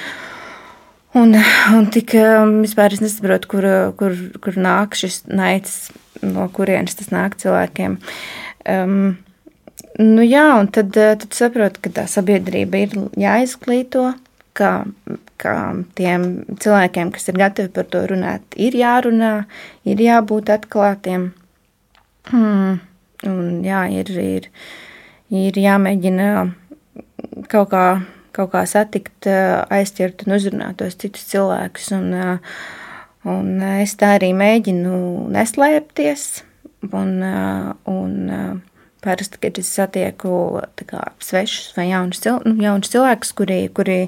[1.17, 1.33] Un,
[1.73, 4.13] un tik um, vispār es nesaprotu, kur, kur,
[4.45, 5.89] kur nāk šis naids,
[6.21, 7.97] no kurienes tas nāk cilvēkiem.
[8.69, 9.17] Um,
[9.99, 14.13] Nu, jā, un tad, eh, tad saprotu, ka tā sabiedrība ir jāizglīto,
[14.59, 14.71] ka,
[15.43, 15.55] ka
[15.99, 16.27] tiem
[16.63, 19.33] cilvēkiem, kas ir gatavi par to runāt, ir jārunā,
[19.87, 21.33] ir jābūt atklātiem.
[22.31, 22.79] Hmm.
[23.27, 24.45] Un, jā, ir, ir,
[25.35, 26.29] ir jāmēģina
[27.51, 27.85] kaut kā,
[28.35, 31.91] kaut kā satikt, eh, aizķert un uzrunāt tos citus cilvēkus.
[31.99, 32.39] Un, eh,
[33.27, 36.29] un es tā arī mēģinu neslēpties.
[36.95, 37.19] Un,
[37.91, 38.63] un,
[39.05, 43.99] Parasti, kad es satieku kā, svešus vai jaunus, cil, nu, jaunus cilvēkus, kuri, kuri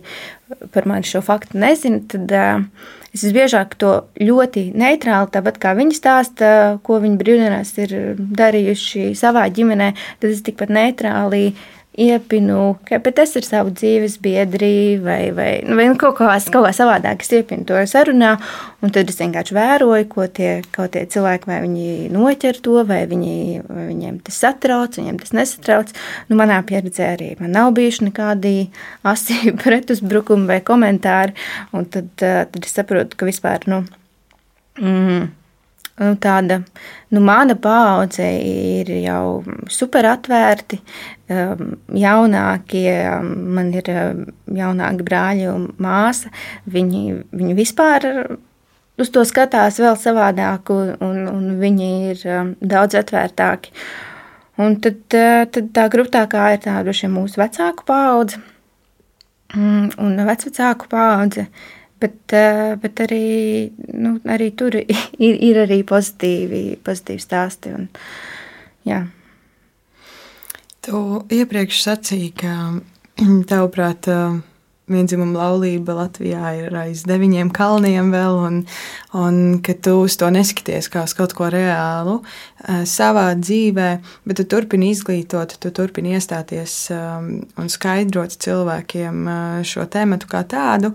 [0.74, 5.98] par mani šo faktu nezina, tad uh, es visbiežāk to ļoti neitrāli, tāpat kā viņi
[5.98, 6.52] stāsta,
[6.86, 11.52] ko viņi brīvdienās ir darījuši savā ģimenē, tad es tikpat neitrāli
[11.98, 16.72] iepinu, ka tas ir savu dzīves biedri vai, vai, nu, vai kaut, kā, kaut kā
[16.74, 17.24] savādāk.
[17.24, 18.36] Es iepinu to sarunā,
[18.84, 23.34] un tad es vienkārši vēroju, ko tie, tie cilvēki, vai viņi noķer to, vai, viņi,
[23.66, 25.92] vai viņiem tas satrauc, viņiem tas nesatrauc.
[26.30, 28.54] Nu, manā pieredzē arī man nav bijuši nekādi
[29.12, 31.34] asi pretuzbrukumi vai komentāri,
[31.90, 33.82] tad, tad es saprotu, ka vispār, nu,
[34.78, 35.28] mm,
[36.00, 36.60] nu, tāda,
[37.12, 40.80] nu, mana paudze ir jau super atvērti,
[41.30, 44.22] um, jaunākie, um, man ir um,
[44.56, 46.32] jaunāki brāļi un māsa,
[46.70, 47.02] viņi,
[47.36, 48.08] viņi vispār
[49.00, 52.24] uz to skatās vēl savādāk, un, un viņi ir
[52.60, 53.74] daudz atvērtāki.
[54.60, 58.40] Un tad, uh, tad tā grūtākā ir tā droši vien mūsu vecāku paudze
[59.54, 61.46] mm, un vecvecāku paudze.
[62.00, 67.74] Bet, eh, bet arī, nu, arī tur ir, ir arī pozitīvi, pozitīvi stāsti.
[67.76, 67.88] Un,
[68.88, 69.02] jā.
[70.80, 71.00] Tu
[71.36, 72.54] iepriekš sacīji, ka
[73.50, 74.38] tavuprāt, eh,
[74.90, 78.56] vienzimuma laulība Latvijā ir aiz deviņiem kalniem vēl, un,
[79.14, 83.90] un ka tu uz to neskaties kā uz kaut ko reālu uh, savā dzīvē,
[84.26, 90.94] bet tu turpini izglītot, tu turpini iestāties un skaidrot cilvēkiem uh, šo tēmatu kā tādu.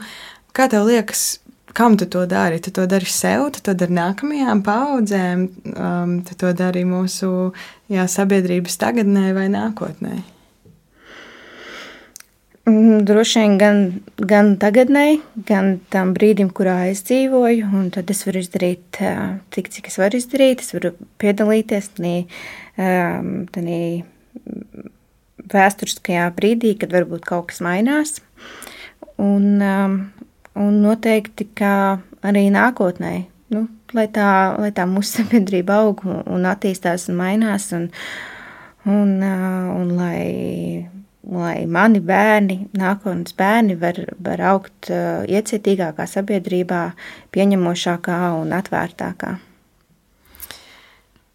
[0.56, 1.41] Kā tev liekas,
[1.76, 2.62] kam tu to dari?
[2.63, 5.41] Tu to dari sev, tu to dari nākamajām paudzēm,
[5.76, 7.52] um, tu to dari mūsu
[7.91, 10.22] jā, sabiedrības tagadnē vai nākotnē?
[12.65, 13.82] Mm, droši vien gan,
[14.32, 19.04] gan tagadnē, gan tam brīdim, kurā es dzīvoju, un tad es varu izdarīt
[19.54, 20.63] tik, cik es varu izdarīt.
[20.63, 23.76] Es varu piedalīties tajā
[25.52, 28.18] vēsturiskajā brīdī, kad varbūt kaut kas mainās.
[29.22, 30.00] Un, um,
[30.56, 31.72] un noteikti, ka
[32.26, 33.13] arī nākotnē,
[33.54, 33.65] nu,
[33.96, 34.28] lai, tā,
[34.60, 37.89] lai tā mūsu sabiedrība aug un attīstās un mainās, un,
[38.89, 40.86] un, un lai,
[41.32, 46.86] lai mani bērni, nākotnes bērni var, var augt iecietīgākā sabiedrībā,
[47.36, 49.36] pieņemošākā un atvērtākā.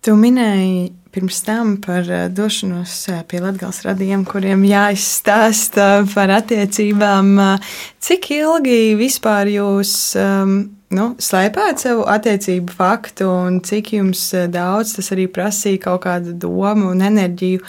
[0.00, 7.32] Tu minēji pirms tam par eh, došanos eh, pie Latvijas radījiem, kuriem jāizstāsta par attiecībām.
[7.44, 10.54] Eh, cik ilgi vispār jūs um,
[10.94, 16.90] nu, slēpāt savu attiecību faktu, un cik jums daudz tas arī prasīja kaut kādu domu
[16.94, 17.62] un enerģiju,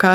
[0.00, 0.14] kā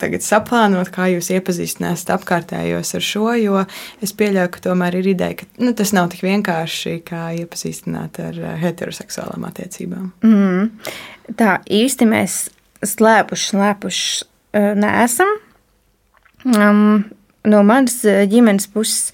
[0.00, 3.64] tagad saplānot, kā jūs iepazīstināt apkārtējos ar šo, jo
[4.04, 8.40] es pieļauju, ka tomēr ir ideja, ka nu, tas nav tik vienkārši kā iepazīstināt ar
[8.40, 10.10] eh, heteroseksuālām attiecībām.
[10.26, 10.70] Mm.
[11.38, 12.40] Tā īsti mēs
[12.86, 14.04] slēpuši, slēpuši
[14.58, 15.38] eh, neesam.
[16.50, 17.04] Um,
[17.44, 19.10] no manas eh, ģimenes puses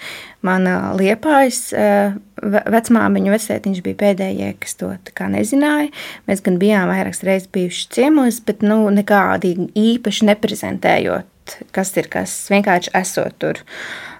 [0.46, 4.90] mana liepājas eh, vecmāmiņa vecētiņš bija pēdējie, kas to
[5.32, 5.90] nezināja.
[6.28, 12.36] Mēs gan bijām vairākas reizes bijuši ciemos, bet nu, nekādi īpaši neprezentējot, kas ir kas,
[12.52, 13.62] vienkārši esot tur.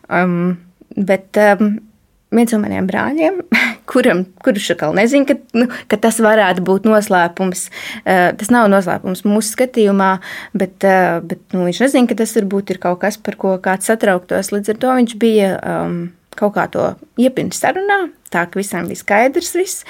[0.07, 0.57] Um,
[0.97, 1.77] bet um,
[2.38, 3.40] viens no maniem brāļiem,
[3.90, 7.68] kuram, kurš atkal nezina, ka, nu, ka tas varētu būt noslēpums.
[8.03, 10.12] Uh, tas nav noslēpums mūsu skatījumā,
[10.57, 13.88] bet, uh, bet nu, viņš nezina, ka tas varbūt ir kaut kas, par ko kāds
[13.90, 14.53] satrauktos.
[14.55, 15.99] Līdz ar to viņš bija um,
[16.37, 16.87] kaut kā to
[17.20, 19.87] iepirkt sarunā, tā ka visam bija skaidrs viss.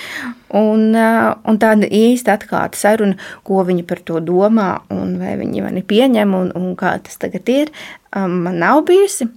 [0.55, 5.65] Un, uh, un tāda īsta atklāta saruna, ko viņi par to domā, un vai viņi
[5.67, 7.75] mani pieņem, un, un kā tas tagad ir,
[8.15, 9.29] um, man nav bijusi.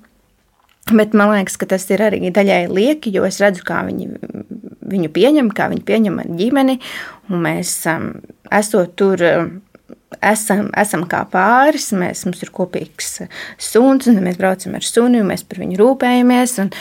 [0.89, 4.09] Bet man liekas, ka tas ir arī daļai lieki, jo es redzu, kā viņi
[4.89, 6.77] viņu pieņem, kā viņi pieņem ģimeni.
[7.29, 8.13] Mēs um,
[8.51, 9.25] esam tur.
[10.25, 13.19] Esam, esam kā pāris, mēs, mums ir kopīgs
[13.61, 16.71] suns, un mēs braucam ar suni, mēs par viņu rūpējamies, un,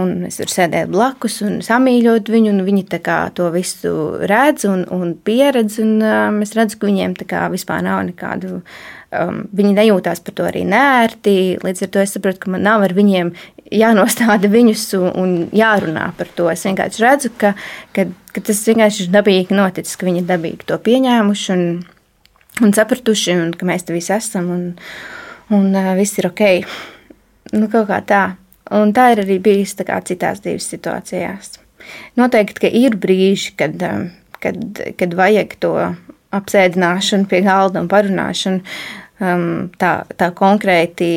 [0.00, 2.86] un mēs varam sēdēt blakus un samīļot viņu, un viņi
[3.36, 3.92] to visu
[4.32, 7.14] redz un, un pieredz, un uh, es redzu, ka viņiem
[7.52, 8.62] vispār nav nekādu
[9.12, 11.58] um, viņi nejūtās par to arī nērti.
[11.64, 13.34] Līdz ar to es saprotu, ka man nav ar viņiem
[13.74, 16.48] jānostāda viņus un jārunā par to.
[16.52, 17.54] Es vienkārši redzu, ka,
[17.96, 21.64] ka, ka tas vienkārši ir dabīgi noticis, ka viņi ir dabīgi to pieņēmuši un,
[22.64, 24.66] un sapratuši, un ka mēs te visi esam un,
[25.54, 26.44] un viss ir ok.
[27.56, 28.24] Nu, kaut kā tā.
[28.76, 31.56] Un tā ir arī bijis citās divas situācijās.
[32.20, 33.80] Noteikti, ka ir brīži, kad,
[34.44, 35.72] kad, kad vajag to
[36.36, 38.60] apsēdināšanu pie galda un parunāšanu
[39.24, 41.08] um, tā, tā konkrēti.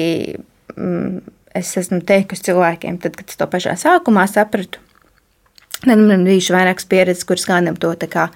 [0.77, 1.19] Um,
[1.57, 4.81] es esmu teikusi cilvēkiem, tad, kad es to pašā sākumā sapratu,
[5.81, 8.27] tad man bija vairākas pieredzes, kuras kādam to tā kā,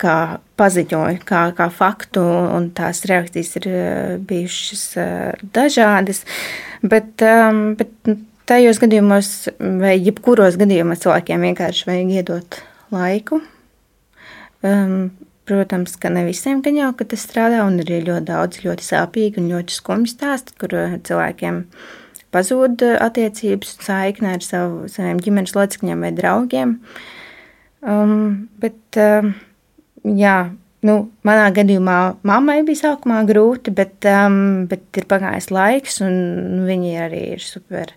[0.00, 0.16] kā
[0.60, 2.22] paziņoju, kā, kā faktu,
[2.56, 6.24] un tās reakcijas ir eh, bijušas eh, dažādas.
[6.86, 7.92] Bet, um, bet
[8.48, 9.34] tajos gadījumos,
[9.82, 12.60] vai jebkuros gadījumos, cilvēkiem vienkārši vajag iedot
[12.94, 13.42] laiku.
[14.64, 15.14] Um,
[15.46, 19.38] Protams, ka ne visiem gan jau, ka tas strādā, un ir ļoti daudz ļoti sāpīgi
[19.38, 22.05] un ļoti skumji stāsti, kur eh, cilvēkiem ir
[22.36, 26.76] pazūd eh, attiecības saikne ar savu, saviem ģimenes locekļiem vai draugiem.
[27.86, 29.34] Um, bet, um,
[30.18, 30.36] jā,
[30.86, 30.96] nu,
[31.26, 37.22] manā gadījumā mammai bija sākumā grūti, bet, um, bet ir pagājis laiks, un viņi arī
[37.36, 37.92] ir super,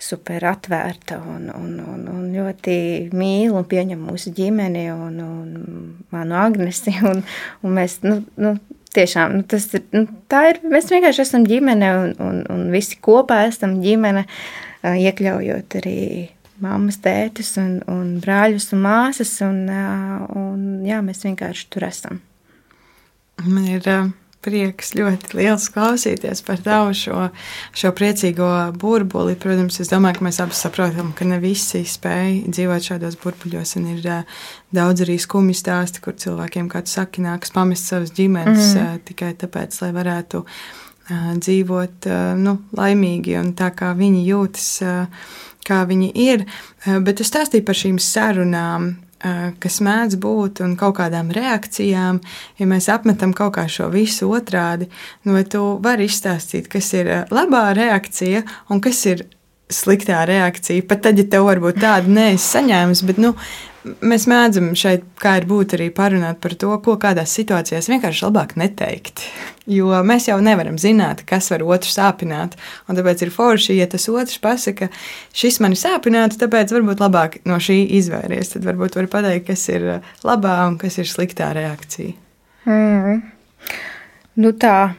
[0.00, 2.74] super atvērta un, un, un, un ļoti
[3.14, 6.96] mīl un pieņem mūsu ģimeni un, un manu Agnesi.
[7.06, 7.22] Un,
[7.62, 8.56] un mēs, nu, nu,
[8.96, 9.84] tiešām nu, tas ir.
[9.94, 10.60] Nu, tā ir.
[10.70, 14.26] Mēs vienkārši esam ģimene un, un, un visi kopā esam ģimene,
[14.82, 16.00] iekļaujot arī
[16.60, 19.36] mammas, tētis un, un brāļus un māsas.
[19.46, 19.62] Un,
[20.36, 22.20] un, jā, mēs vienkārši tur esam.
[23.46, 23.86] Man ir
[24.44, 27.26] prieks ļoti liels klausīties par tavu šo,
[27.76, 28.48] šo priecīgo
[28.80, 29.36] burbuli.
[29.40, 34.06] Protams, es domāju, ka mēs abi saprotam, ka ne visi spēj dzīvot šādos burbuļos, ir
[34.08, 34.38] uh,
[34.76, 39.04] daudz arī skumju stāsti, kur cilvēkiem, kā tu saki, nākas pamest savas ģimenes mm.
[39.10, 44.72] tikai tāpēc, lai varētu uh, dzīvot nu, laimīgi un tā, kā viņi jūtas.
[45.60, 46.46] Kā viņi ir,
[47.04, 49.09] bet tu stāstīji par šīm sarunām, Eh,
[49.60, 52.20] kas mēdz būt un kaut kādām reakcijām,
[52.60, 54.88] ja mēs apmetam kaut kā šo visu otrādi,
[55.24, 59.26] nu, vai tu vari izstāstīt, kas ir labā reakcija un kas ir
[59.70, 60.84] sliktā reakcija.
[60.88, 63.34] Pat tad, ja tev varbūt tāda neesi saņēmusi, bet nu,
[63.84, 68.56] mēs mēdzam šeit, kā ir būt arī parunāt par to, ko kādās situācijās vienkārši labāk
[68.60, 69.22] neteikt.
[69.70, 72.56] Jo mēs jau nevaram zināt, kas var otru sāpināt.
[72.88, 74.90] Un tāpēc ir forši, ja tas otrs pasaka,
[75.36, 78.54] šis mani sāpinātu, tāpēc varbūt labāk no šī izvairies.
[78.54, 79.86] Tad varbūt var pateikt, kas ir
[80.26, 82.16] labā un kas ir sliktā reakcija.
[82.68, 83.22] Mm.
[84.40, 84.92] Nu tā,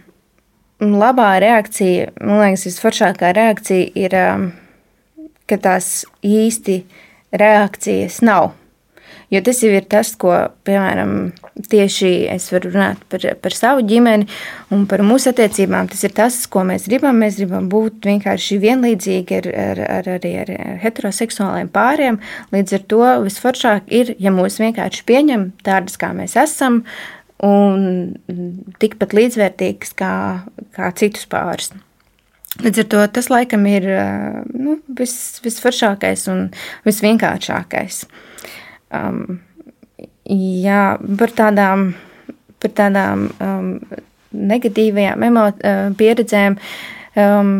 [0.82, 4.20] labā reakcija, man liekas, visforšākā reakcija ir.
[4.22, 4.52] Um
[5.52, 6.80] ka tās īsti
[7.36, 8.54] reakcijas nav.
[9.32, 10.34] Jo tas jau ir tas, ko,
[10.67, 11.12] piemēram,
[11.72, 14.26] tieši es varu runāt par, par savu ģimeni
[14.76, 15.88] un par mūsu attiecībām.
[15.91, 17.22] Tas ir tas, ko mēs gribam.
[17.22, 20.52] Mēs gribam būt vienkārši vienlīdzīgi ar, ar, ar, arī ar
[20.84, 22.20] heteroseksuāliem pāriem.
[22.52, 26.82] Līdz ar to visforšāk ir, ja mūs vienkārši pieņem tādas, kā mēs esam,
[27.41, 27.88] un
[28.84, 30.12] tikpat līdzvērtīgas kā,
[30.76, 31.72] kā citus pārus.
[32.60, 33.88] Līdz ar to tas laikam ir
[34.52, 35.15] nu, vis,
[35.46, 36.44] visforšākais un
[36.84, 38.04] visvienkāršākais.
[38.92, 39.40] Um,
[40.28, 40.82] jā,
[41.20, 41.92] par tādām,
[42.62, 43.72] par tādām um,
[44.32, 46.58] negatīvajām emo, uh, pieredzēm.
[47.20, 47.54] Um,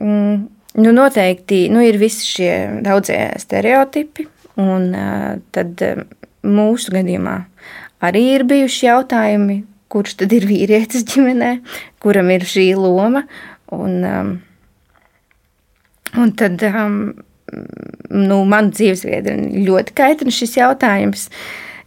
[0.00, 0.34] mm,
[0.82, 2.52] nu noteikti nu, ir visi šie
[2.84, 4.26] daudzie stereotipi,
[4.60, 6.04] un uh, tad uh,
[6.42, 7.36] mūsu gadījumā
[8.02, 11.58] arī ir bijuši jautājumi, kurš tad ir vīrietis ģimenē,
[12.02, 13.26] kuram ir šī loma.
[13.72, 14.32] Un, um,
[16.20, 16.96] un tad um,
[18.12, 21.28] nu, man dzīvesviedri ļoti kaitina šis jautājums.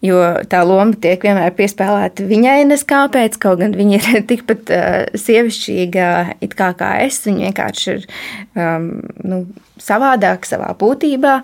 [0.06, 0.19] Jo
[0.51, 6.10] tā loma tiek vienmēr piespēlēta viņai, neskāpēc, kaut gan viņa ir tikpat uh, sievišķīga
[6.54, 7.23] kā, kā es.
[7.25, 8.06] Viņa vienkārši ir
[8.54, 8.91] um,
[9.25, 9.41] nu,
[9.82, 11.39] savādāka savā būtībā.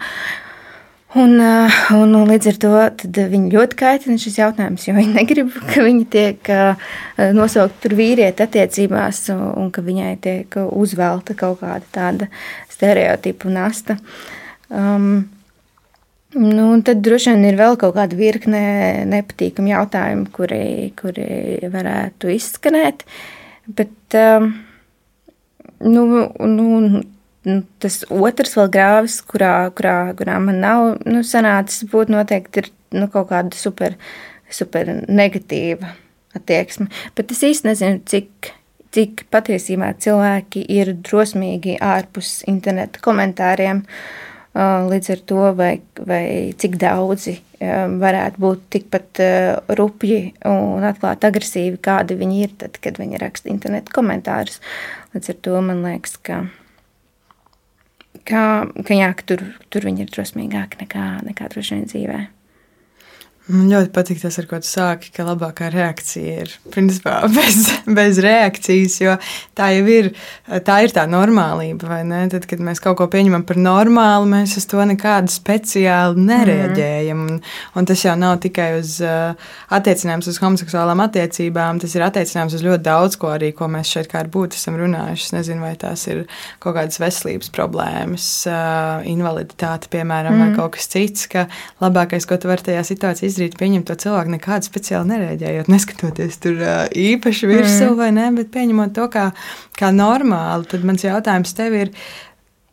[1.12, 2.70] Un, uh, un, un līdz ar to
[3.34, 6.94] viņi ļoti kaitina šis jautājums, jo viņi negrib, ka viņi tiek uh,
[7.36, 12.30] nosaukt par vīrieti attiecībās, un, un ka viņai tiek uzvelta kaut kāda tāda
[12.82, 14.00] stereotipu nasta.
[14.67, 15.30] Um,
[16.32, 18.62] Nu, tad droši vien ir vēl kaut kāda virkne
[19.12, 23.04] nepatīkamu jautājumu, kuri, kuri varētu izskanēt.
[23.67, 24.48] Bet um,
[25.84, 26.06] nu,
[26.48, 27.02] nu,
[27.84, 33.10] tas otrs vēl grāvis, kurā, kurā, kurā man nav nu, sanācis būt, noteikti ir nu,
[33.12, 34.00] kaut kāda super,
[34.48, 35.98] super negatīva
[36.38, 36.88] attieksme.
[37.17, 38.54] Bet es īsti nezinu, cik
[38.96, 43.86] cik patiesībā cilvēki ir drosmīgi ārpus interneta komentāriem.
[44.52, 46.24] Līdz ar to, vai, vai
[46.60, 49.22] cik daudzi varētu būt tikpat
[49.80, 54.60] rupji un atklāti agresīvi, kādi viņi ir, tad, kad viņi raksta interneta komentārus.
[55.16, 56.42] Līdz ar to man liekas, ka,
[58.28, 58.44] ka,
[58.76, 62.30] ka, jā, ka tur, tur viņi ir drosmīgāki nekā, nekā droši vien dzīvēm.
[63.50, 68.20] Man ļoti patīk tas, ar ko tu sāki, ka labākā reakcija ir principā bez, bez
[68.22, 69.16] reakcijas, jo
[69.58, 70.12] tā jau ir
[70.68, 71.98] tā, ir tā normālība.
[72.30, 77.24] Tad, kad mēs kaut ko pieņemam par normālu, mēs uz to nekādu speciāli nereaģējam.
[77.32, 77.40] Un,
[77.82, 79.34] un tas jau nav tikai uz uh,
[79.74, 84.12] attiecinājums uz homoseksuālām attiecībām, tas ir attiecinājums uz ļoti daudz ko arī, ko mēs šeit
[84.12, 85.28] kā ar būtu esam runājuši.
[85.32, 86.24] Es nezinu, vai tās ir
[86.62, 90.46] kaut kādas veselības problēmas, uh, invaliditāte, piemēram, mm.
[90.46, 91.48] vai kaut kas cits, ka
[91.82, 96.39] labākais, ko tu vari tajā situācijā izdarīt, izdarīt, pieņemt to cilvēku nekādu speciāli nereaģējot, neskatoties
[96.44, 96.60] tur
[96.91, 98.00] īpaši virsū mm.
[98.00, 99.30] vai ne, bet pieņemot to kā,
[99.78, 100.67] kā normāli.
[100.70, 101.94] Tad mans jautājums tev ir,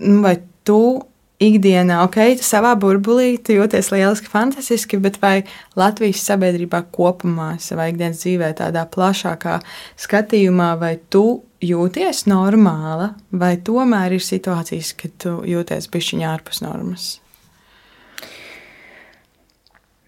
[0.04, 1.00] nu, vai tu
[1.38, 5.44] ikdienā, ok, tu savā burbulī tu jūties lieliski, fantastiski, bet vai
[5.78, 9.60] Latvijas sabiedrībā kopumā, savā ikdienas dzīvē, tādā plašākā
[10.02, 17.08] skatījumā, vai tu jūties normāla, vai tomēr ir situācijas, kad tu jūties pišķiņā ārpus normas?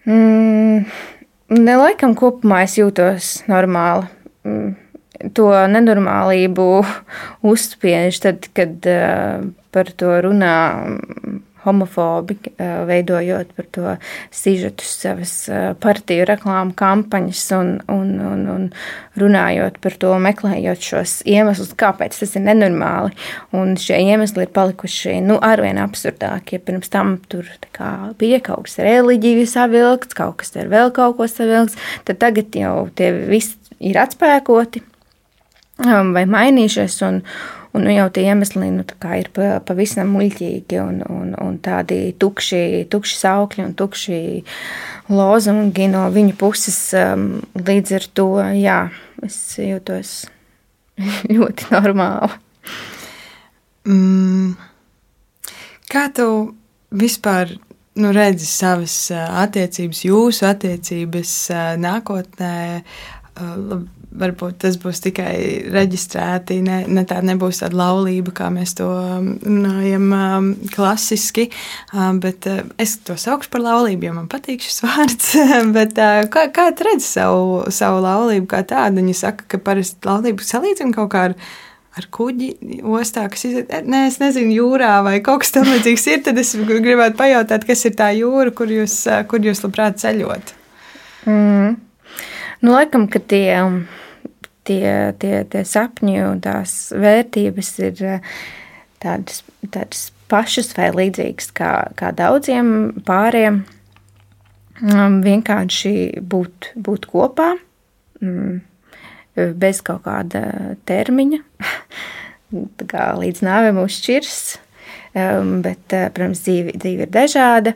[0.05, 0.85] Mm,
[1.51, 4.07] Nelaikam kopumā es jūtos normāli.
[4.47, 4.71] Mm,
[5.37, 6.67] to nenormālību
[7.51, 10.55] uzspiež tad, kad uh, par to runā
[11.65, 12.37] homofobi,
[12.87, 13.95] veidojot par to
[14.33, 15.33] sižetus savas
[15.83, 18.67] partiju reklāmu kampaņas un, un, un, un
[19.21, 23.15] runājot par to, meklējot šos iemeslus, kāpēc tas ir nenormāli.
[23.57, 26.57] Un šie iemesli ir palikuši nu, arvien absurdākie.
[26.59, 31.17] Ja pirms tam tur kā, bija kaut kas reliģijas savilkts, kaut kas ar vēl kaut
[31.19, 34.83] ko savilkts, tad tagad jau tie visi ir atspēkoti
[36.15, 37.01] vai mainījušies.
[37.07, 37.21] Un,
[37.71, 38.83] Un nu, jau tie iemesli nu,
[39.15, 39.29] ir
[39.63, 44.19] pavisam muļķīgi un, un, un tādi tukši, tukši saukļi un tukši
[45.11, 46.79] lozungi no viņa puses.
[46.99, 48.27] Um, līdz ar to
[48.59, 48.79] jā,
[49.23, 50.11] es jūtos
[51.35, 52.35] ļoti normāli.
[53.87, 54.51] Mm.
[55.91, 56.27] Kā tu
[56.91, 57.55] vispār
[57.95, 62.53] nu, redzi savas uh, attiecības, jūsu attiecības uh, nākotnē?
[64.11, 65.33] Varbūt tas būs tikai
[65.71, 71.45] reģistrēti, ne, ne tā nebūs tāda laulība, kā mēs to um, runājam um, klasiski.
[71.95, 75.31] Um, bet uh, es to saukšu par laulību, jo man patīk šis vārds.
[75.71, 78.99] bet, uh, kā, kā tu redzi savu, savu laulību kā tādu?
[78.99, 81.37] Viņi saka, ka parasti laulību salīdzina kaut kā ar
[81.99, 83.65] ar kuģi ostā, kas ir.
[83.67, 86.21] Nē, es nezinu, jūrā vai kaut kas tamlīdzīgs ir.
[86.27, 90.53] Tad es gribētu pajautāt, kas ir tā jūra, kur jūs, uh, kur jūs labprāt ceļot.
[91.27, 91.79] Mm.
[92.61, 93.57] Nu, laikam, ka tie
[94.67, 98.33] tie, tie, tie sapņi un tās vērtības ir eh,
[99.01, 103.63] tādas, tādas pašas vai līdzīgas kā, kā daudziem pāriem.
[104.81, 107.51] Um, vienkārši būt, būt kopā,
[108.25, 108.61] um,
[109.35, 110.41] bez kaut kāda
[110.89, 111.37] termiņa,
[112.93, 114.41] kā līdz nāvei mūs šķirs.
[115.11, 117.75] Um, bet, uh, protams, dzīve, dzīve ir dažāda.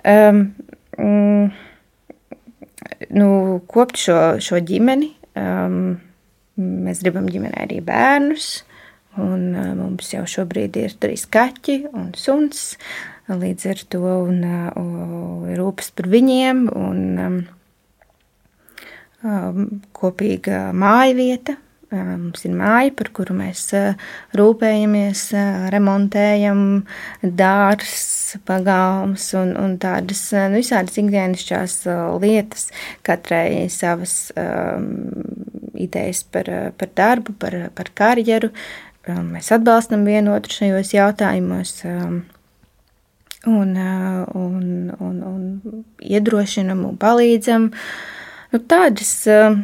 [0.00, 0.42] Um,
[0.96, 1.52] mm,
[3.16, 5.12] nu, kopt šo, šo ģimeni.
[5.38, 6.00] Um,
[6.60, 8.50] mēs gribam ģimenē arī bērnus.
[9.20, 12.74] Un uh, mums jau šobrīd ir trīs kaķi un suns.
[13.30, 17.40] Līdz ar to un, uh, rūpes par viņiem un um,
[19.22, 21.56] um, kopīga māja vieta.
[21.90, 23.64] Mums ir māja, par kuru mēs
[24.38, 25.22] rūpējamies,
[25.74, 26.60] remontējam,
[27.24, 30.20] dārsts, pagalms un, un tādas
[30.52, 31.74] nu, visādas ikdienišķās
[32.22, 32.68] lietas,
[33.06, 34.86] katrai savas um,
[35.74, 38.52] idejas par, par darbu, par, par karjeru.
[39.10, 41.74] Mēs atbalstam vienotru šajos jautājumos.
[41.90, 42.20] Um,
[43.50, 43.74] un,
[44.34, 47.70] un, un, un iedrošinam un palīdzam.
[48.50, 49.56] Nu, tādas uh,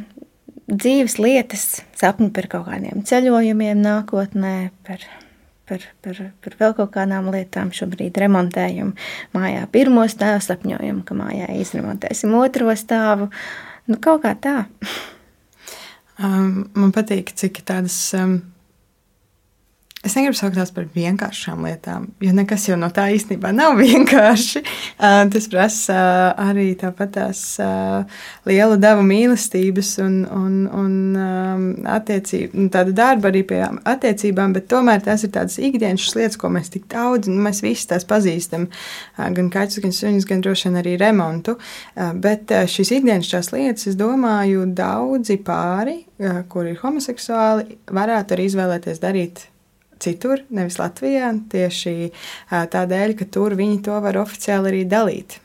[0.71, 1.67] dzīves lietas,
[1.99, 4.55] sapņi par kaut kādiem ceļojumiem nākotnē,
[4.87, 5.05] par,
[5.69, 7.73] par, par, par vēl kaut kādām lietām.
[7.75, 8.95] Šobrīd remontējam
[9.37, 13.31] mājā pirmo stāvu, sapņojam, ka mājā izremontēsim otro stāvu.
[13.87, 14.57] Nu, kaut kā tā.
[16.19, 17.99] Man patīk, cik tādas
[20.07, 24.61] Es negribu saukt tās par vienkāršām lietām, jo nekas jau no tā īstenībā nav vienkārši.
[24.63, 32.69] Uh, tas prasa uh, arī tāpat tās uh, liela deva mīlestības un, un, un attiecību,
[32.77, 36.87] tāda darba arī pie attiecībām, bet tomēr tās ir tādas ikdienas lietas, ko mēs tik
[36.93, 38.69] daudz, nu, mēs visi tās pazīstam,
[39.19, 41.57] gan kaķus, gan suņus, gan droši vien arī remontu.
[42.23, 45.99] Bet šīs ikdienas tās lietas, es domāju, daudzi pāri,
[46.53, 49.47] kuri ir homoseksuāli, varētu arī izvēlēties darīt
[50.03, 52.11] citur, nevis Latvijā, tieši
[52.51, 55.39] tādēļ, ka tur viņi to var oficiāli arī dalīt,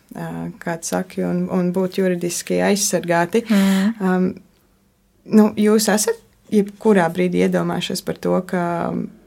[0.61, 3.45] kā saka, un, un būt juridiski aizsargāti.
[3.47, 3.93] Mm.
[4.01, 4.27] Um,
[5.31, 6.19] nu, jūs esat
[6.51, 8.63] jebkurā brīdī iedomājušies par to, ka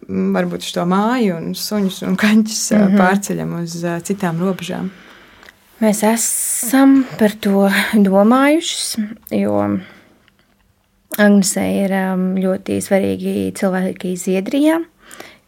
[0.09, 3.01] varbūt šo māju un suņus un kaņķus mm -hmm.
[3.01, 4.91] pārceļam uz citām robežām?
[5.81, 9.07] Mēs esam par to domājuši,
[9.41, 9.81] jo
[11.15, 11.93] Agnesē ir
[12.43, 14.81] ļoti svarīgi cilvēki Zviedrijā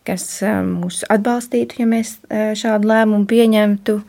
[0.07, 0.27] kas
[0.67, 2.17] mūs atbalstītu, ja mēs
[2.59, 4.01] šādu lēmumu pieņemtu.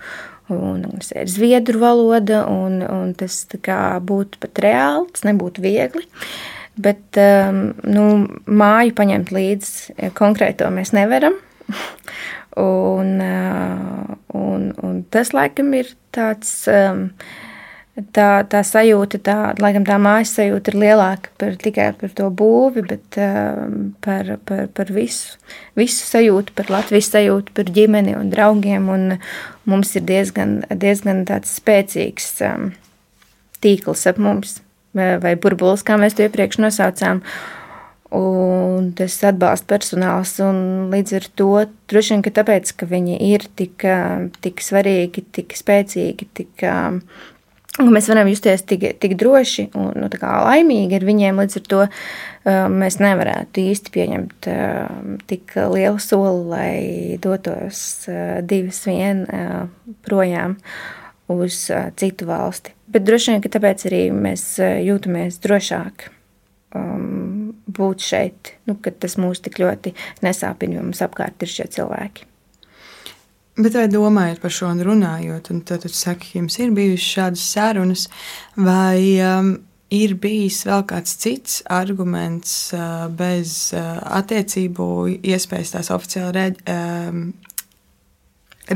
[0.53, 6.05] Un tas ir zviedru valoda, un, un tas būtu pat reāli, tas nebūtu viegli.
[6.79, 8.05] Bet nu,
[8.45, 11.35] māju paņemt līdzi konkrēto mēs nevaram.
[12.57, 13.19] un,
[14.33, 16.63] un, un tas laikam ir tāds.
[16.71, 17.09] Um,
[18.13, 22.83] tā, tā sajūta, tā, laikam tā mājas sajūta ir lielāka par tikai par to būvi,
[22.91, 25.37] bet um, par, par, par visu,
[25.79, 28.89] visu sajūtu, par Latvijas sajūtu, par ģimeni un draugiem.
[28.93, 29.17] Un
[29.69, 32.71] mums ir diezgan, diezgan tāds spēcīgs um,
[33.63, 34.59] tīkls ap mums,
[34.97, 37.23] vai burbulis, kā mēs to iepriekš nosaucām.
[38.17, 41.49] Un tas atbalsta personāls, un līdz ar to
[41.91, 43.83] droši vien, ka tāpēc, ka viņi ir tik,
[44.45, 47.01] tik svarīgi, tik spēcīgi, tik um,
[47.85, 51.41] mēs varam justies tik, tik droši un nu, laimīgi ar viņiem.
[51.43, 58.39] Līdz ar to um, mēs nevarētu īsti pieņemt um, tik lielu soli, lai dotos uh,
[58.41, 59.67] divas vien uh,
[60.07, 60.57] projām
[61.31, 62.73] uz uh, citu valsti.
[62.87, 66.07] Bet droši vien, tāpēc arī mēs jūtamies drošāk
[66.77, 69.93] um, būt šeit, nu, kad tas mūs tik ļoti
[70.25, 72.25] nesāpina, jo mums apkārt ir šie cilvēki.
[73.57, 77.07] Bet vai domājot par šo un runājot, un tad jūs sakat, ka jums ir bijušas
[77.15, 78.03] šādas sarunas,
[78.53, 79.55] vai um,
[79.93, 84.87] ir bijis vēl kāds cits arguments uh, bez uh, attiecību
[85.25, 87.27] iespējas tās oficiāli reģ, um,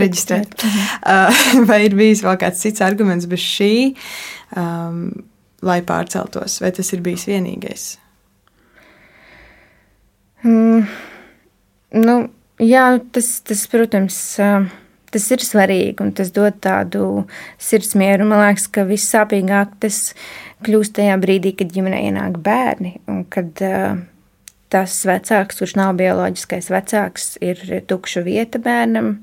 [0.01, 0.57] reģistrēt?
[1.01, 1.33] Uh,
[1.65, 3.71] vai ir bijis vēl kāds cits arguments bez šī,
[4.57, 5.07] um,
[5.65, 7.87] lai pārceltos, vai tas ir bijis vienīgais?
[10.45, 10.85] Mm,
[12.05, 12.15] nu,
[12.61, 14.15] Jā, tas, tas, protams,
[15.11, 17.25] tas ir svarīgi un tas dod tādu
[17.57, 18.27] sirdsmieru.
[18.29, 20.11] Man liekas, ka vissāpīgāk tas
[20.67, 23.57] kļūst tajā brīdī, kad ģimenē ienāk bērni un kad
[24.71, 29.15] tas vecāks, kurš nav bioloģiskais vecāks, ir tukša vieta bērnam.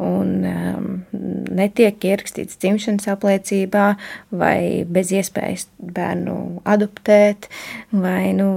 [0.00, 0.84] Un um,
[1.52, 3.90] netiek ierakstīts dzimšanas apliecībā,
[4.32, 7.50] vai bez iespējas bērnu adoptēt,
[7.92, 8.48] vai, nu,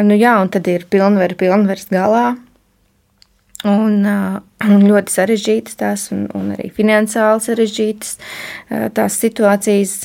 [0.00, 2.24] nu jā, un tad ir pilnvaru, pilnvaras galā,
[3.68, 8.14] Un, un ļoti sarežģītas tās, un, un arī finansiāli sarežģītas
[8.96, 9.96] tās situācijas.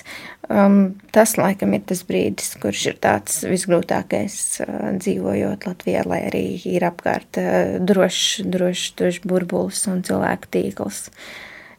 [0.45, 6.43] Um, tas, laikam, ir tas brīdis, kurš ir tāds visgrūtākais uh, dzīvojot Latvijā, lai arī
[6.69, 11.07] ir apkārt uh, drošs, drošs, drošs burbulis un cilvēku tīkls.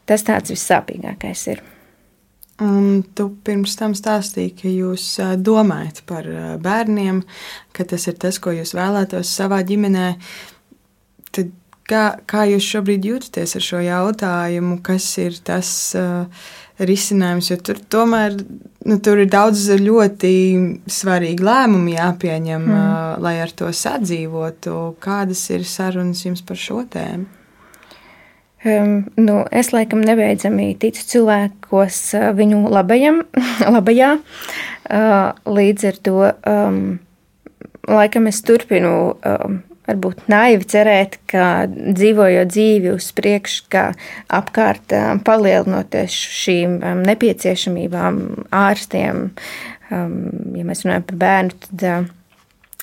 [0.09, 1.63] Tas tāds vissāpīgākais ir.
[2.59, 5.05] Un tu pirms tam stāstīji, ka jūs
[5.45, 6.27] domājat par
[6.59, 7.21] bērniem,
[7.71, 10.07] ka tas ir tas, ko jūs vēlētos savā ģimenē.
[11.37, 11.53] Tad
[11.89, 14.79] kā, kā jūs šobrīd jūtaties ar šo jautājumu?
[14.85, 15.69] Kas ir tas?
[15.97, 20.33] Uh, risinājums, jo tur tomēr nu, tur ir daudz ļoti
[20.91, 22.75] svarīgi lēmumi jāpieņem, mm.
[22.75, 24.75] uh, lai ar to sadzīvotu.
[25.03, 27.25] Kādas ir sarunas jums par šo tēmu?
[28.67, 31.99] Um, nu, es laikam nebeidzami ticu cilvēkos
[32.37, 33.21] viņu labajam,
[33.75, 34.15] labajā.
[34.87, 36.81] Uh, līdz ar to um,
[37.87, 43.83] laikam es turpinu um, varbūt naivi cerēt, ka dzīvojot dzīvi uz priekšu, ka
[44.33, 48.21] apkārt um, palielinoties šīm um, nepieciešamībām,
[48.55, 49.29] ārstiem,
[49.91, 50.17] um,
[50.57, 52.11] ja mēs runājam par bērnu, tad uh,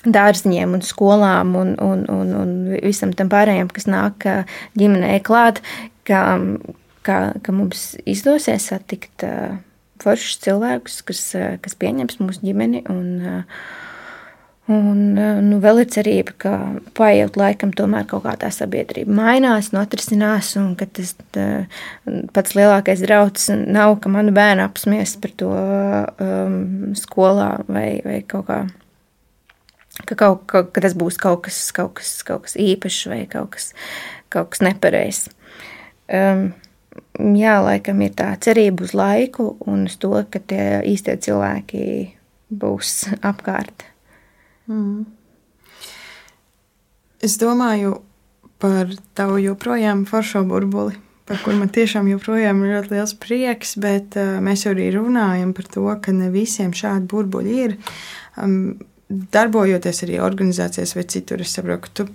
[0.05, 4.27] dārziņiem un skolām un, un, un, un visam tam pārējiem, kas nāk
[4.77, 5.63] ģimenei klāt,
[6.05, 6.25] ka,
[7.05, 9.25] ka, ka mums izdosies satikt
[10.03, 11.23] foršus cilvēkus, kas,
[11.63, 13.65] kas pieņems mūsu ģimeni un uh,
[14.65, 16.51] Un eh, nu, vēl ir cerība, ka
[16.97, 21.45] paiet laikam, tomēr kaut kā tā sabiedrība mainās, notrisinās, un ka tas tā,
[22.33, 26.57] pats lielākais drauds nav, ka manu bērnu apsmies par to um,
[26.97, 28.59] skolā vai, vai kaut kā.
[30.09, 33.53] Ka, kaut, ka, ka tas būs kaut kas, kaut kas, kaut kas īpašs vai kaut
[33.53, 33.69] kas,
[34.33, 35.29] kaut kas nepareizs.
[36.09, 36.47] Um,
[37.37, 41.85] jā, laikam ir tā cerība uz laiku un uz to, ka tie īstie cilvēki
[42.49, 43.91] būs apkārt.
[44.71, 45.05] Mm.
[47.25, 47.99] Es domāju
[48.61, 50.95] par tavu joprojām foršo burbuli,
[51.25, 55.53] par kuru man tiešām joprojām ir ļoti liels prieks, bet uh, mēs jau arī runājam
[55.57, 57.77] par to, ka ne visiem šādi burbuļi ir.
[58.41, 58.59] Um,
[59.09, 62.07] darbojoties arī organizācijās vai citur, es saprotu, ka tu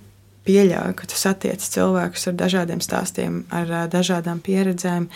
[0.46, 5.08] pieļauju, ka tu satiec cilvēkus ar dažādiem stāstiem, ar dažādām pieredzēm,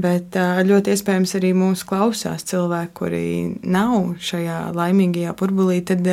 [0.00, 3.26] bet ļoti iespējams arī mūsu klausās cilvēki, kuri
[3.64, 5.80] nav šajā laimīgajā burbulī.
[5.86, 6.06] Tad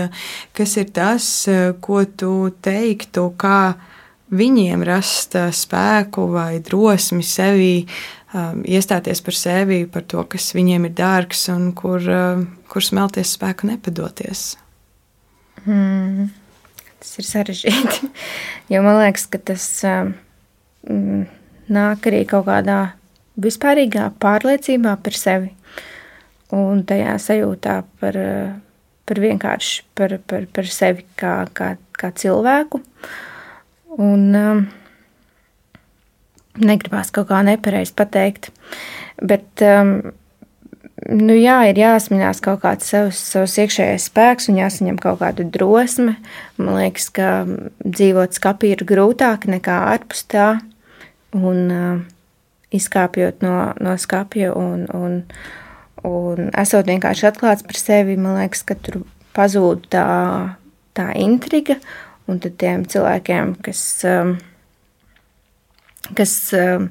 [0.55, 1.29] kas ir tas,
[1.83, 2.33] ko tu
[2.63, 3.75] teiktu, kā
[4.33, 7.75] viņiem rast spēku vai drosmi sevī?
[8.33, 12.01] Iestāties par sevi, par to, kas viņiem ir dārgs un kur,
[12.65, 14.55] kur smelties spēku nepadoties.
[15.67, 16.31] Hmm.
[17.03, 18.11] Tas ir sarežģīti.
[18.73, 20.13] jo man liekas, ka tas um,
[21.67, 22.79] nāk arī kaut kādā
[23.43, 25.51] vispārīgā pārliecībā par sevi
[26.53, 28.19] un tajā sajūtā par,
[29.09, 32.81] par vienkārši par, par, par sevi kā, kā, kā cilvēku.
[33.93, 34.63] Un um,
[36.61, 38.51] negribās kaut kā nepareizi pateikt,
[39.21, 39.97] bet um,
[41.09, 46.17] nu, jā, ir jāsminās kaut kāds savs, savs iekšējais spēks un jāsaņem kaut kāda drosme.
[46.57, 47.29] Man liekas, ka
[47.83, 50.47] dzīvot skapī ir grūtāk nekā ārpus tā.
[51.33, 52.01] Un uh,
[52.73, 55.19] izkāpjot no, no skapja un, un,
[56.07, 59.03] un esot vienkārši atklāts par sevi, man liekas, ka tur
[59.37, 60.07] pazūd tā,
[60.97, 61.79] tā intriga.
[62.29, 64.37] Un tad tiem cilvēkiem, kas, um,
[66.15, 66.87] kas um,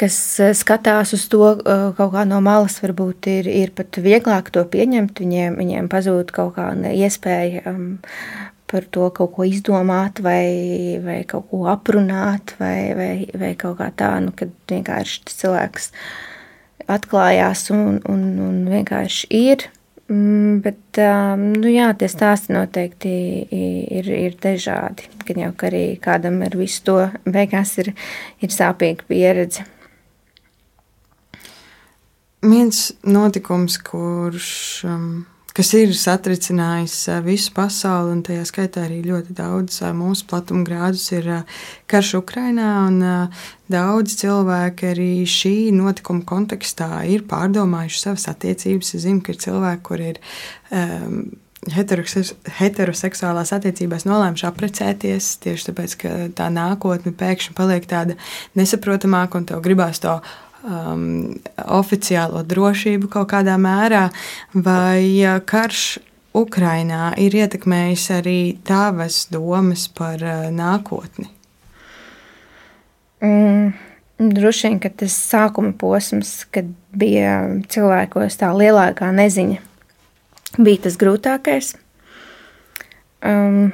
[0.00, 4.50] kas eh, skatās uz to eh, kaut kā no malas, varbūt ir, ir pat vieglāk
[4.54, 5.22] to pieņemt.
[5.22, 7.86] Viņiem, viņiem pazūd kaut kāda iespēja um,
[8.70, 13.90] par to kaut ko izdomāt, vai, vai kaut ko aprunāt, vai, vai, vai kaut kā
[13.94, 15.88] tā, nu, kad vienkārši tas cilvēks
[16.90, 19.68] atklājās un, un, un vienkārši ir.
[20.04, 23.12] Mm, bet um, nu jā, tie stāsti noteikti
[23.48, 25.06] ir, ir dažādi.
[25.24, 27.94] Gan jau arī kādam ar visu to beigās ir,
[28.44, 29.64] ir sāpīga pieredze
[32.44, 34.48] viens notikums, kurš,
[34.88, 35.06] um,
[35.54, 41.06] kas ir satricinājis uh, visu pasauli, un tajā skaitā arī ļoti daudz uh, mūsu platumgrādus,
[41.16, 42.72] ir uh, karš Ukrainā.
[42.88, 48.94] Un, uh, daudz cilvēki arī šī notikuma kontekstā ir pārdomājuši savas attiecības.
[48.98, 50.20] Es zinu, ka ir cilvēki, kur ir.
[50.70, 51.24] Um,
[51.64, 58.18] heteroseksuālās attiecībās nolēmuši apprecēties tieši tāpēc, ka tā nākotne pēkšņi paliek tāda
[58.58, 60.18] nesaprotamāka un tev gribās to
[60.64, 61.06] um,
[61.78, 64.08] oficiālo drošību kaut kādā mērā,
[64.54, 65.84] vai karš
[66.34, 71.30] Ukrainā ir ietekmējis arī tavas domas par uh, nākotni?
[73.24, 73.74] Mm.
[74.14, 79.56] Droši vien, ka tas sākuma posms, kad bija cilvēkos tā lielākā neziņa,
[80.60, 81.72] bija tas grūtākais.
[83.26, 83.72] Um,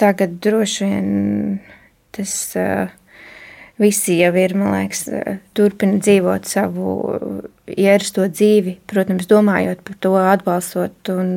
[0.00, 1.10] tagad droši vien
[2.16, 2.95] tas uh,
[3.80, 5.06] visi jau ir, man liekas,
[5.56, 6.96] turpina dzīvot savu
[7.66, 11.30] ierasto dzīvi, protams, domājot par to, atbalstot un,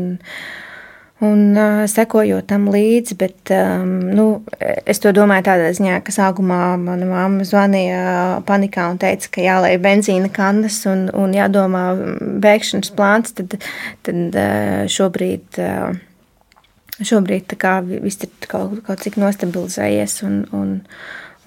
[1.26, 3.18] un uh, sekojot tam līdzi.
[3.20, 4.28] Bet um, nu,
[4.60, 8.04] es to domāju tādā ziņā, ka sākumā mana mamma zvanīja
[8.48, 11.88] panikā un teica, ka jālai benzīna kannas un, un jādomā
[12.44, 13.36] bēgšanas plāns.
[13.40, 13.58] Tad,
[14.08, 15.50] tad uh, šobrīd.
[15.58, 16.06] Uh,
[17.00, 17.54] Šobrīd
[18.04, 20.74] viss ir kaut, kaut cik nostabilizējies un, un,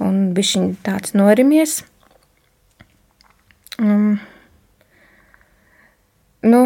[0.01, 1.81] un bija tāds norimies.
[3.81, 4.21] Um,
[6.47, 6.63] nu,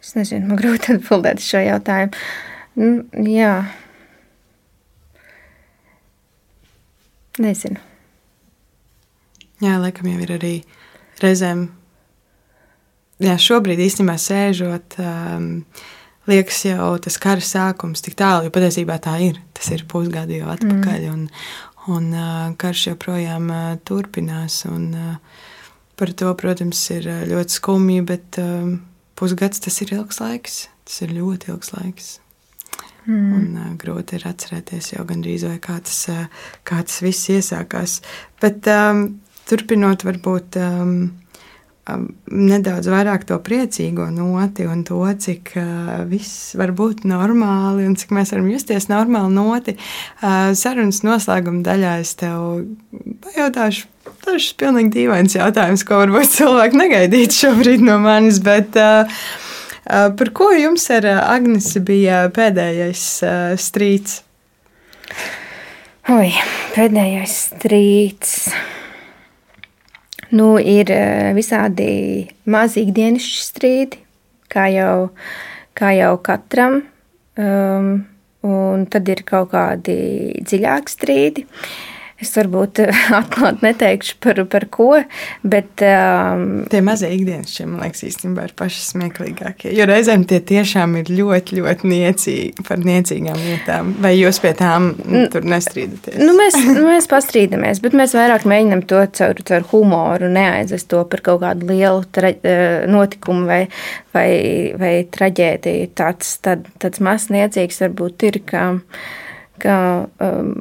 [0.00, 2.24] es nezinu, man grūti atbildēt šo jautājumu.
[2.78, 3.52] Nu, jā,
[7.42, 7.80] nezinu.
[9.58, 10.54] Jā, laikam jau ir arī
[11.22, 11.66] reizēm.
[13.18, 15.48] Jā, šobrīd īstenībā sēžot, um,
[16.30, 19.40] liekas jau tas kara sākums tik tālu, jo patiesībā tā ir.
[19.58, 21.16] Tas ir pusgadu jau atpakaļ, mm.
[21.16, 21.24] un,
[21.88, 22.10] un
[22.60, 23.52] karš joprojām
[23.88, 24.64] turpinās.
[24.70, 24.92] Un,
[25.98, 28.36] Par to, protams, ir ļoti skumji, bet
[29.18, 30.60] pusgads tas ir ilgs laiks.
[30.86, 32.12] Tas ir ļoti ilgs laiks.
[33.08, 33.28] Mm.
[33.32, 38.02] Un, uh, grūti ir atcerēties jau gandrīz vai kā tas, uh, kā tas viss iesākās.
[38.42, 39.06] Bet um,
[39.48, 40.92] turpinot, varbūt um,
[42.28, 48.12] nedaudz vairāk to priecīgo noti un to, cik uh, viss var būt normāli un cik
[48.16, 49.76] mēs varam justies normāli noti.
[50.20, 52.66] Uh, sarunas noslēguma daļā es tev
[53.24, 53.88] pajautāšu
[54.24, 58.40] Tas ir pilnīgi dīvains jautājums, ko varbūt cilvēki negaidītu šobrīd no manis.
[58.44, 59.08] Bet, uh,
[59.84, 64.20] uh, par ko jums ar Agnesi bija pēdējais uh, strīds?
[66.12, 66.32] Oi,
[66.74, 68.34] pēdējais strīds.
[70.30, 70.92] Nu, ir
[71.36, 74.02] visādi mazi ikdienas strīdi,
[74.52, 75.08] kā jau,
[75.78, 76.82] kā jau katram.
[77.38, 77.92] Um,
[78.44, 79.94] un tad ir kaut kādi
[80.44, 81.46] dziļāki strīdi.
[81.46, 84.88] Uh, Es varbūt eh, atklāti neteikšu par, par ko,
[85.46, 85.84] bet.
[85.86, 89.70] Um, tie mazie ikdienas šie, man liekas, īstenībā ir paši smieklīgākie.
[89.76, 93.92] Jo reizēm tie tiešām ir ļoti, ļoti niecīgi par niecīgām lietām.
[94.02, 94.90] Vai jūs pie tām
[95.32, 96.18] tur nestrīdaties?
[96.18, 101.04] Nu, mēs, nu, mēs pastrīdamies, bet mēs vairāk mēģinam to caur, caur humoru, neaizvest to
[101.12, 103.62] par kaut kādu lielu tra, eh, notikumu vai,
[104.16, 104.28] vai,
[104.80, 105.94] vai traģēdiju.
[105.98, 108.42] Tāds, tad, tāds mazs niecīgs varbūt ir.
[108.48, 108.66] Ka,
[109.60, 109.76] ka
[110.24, 110.52] um,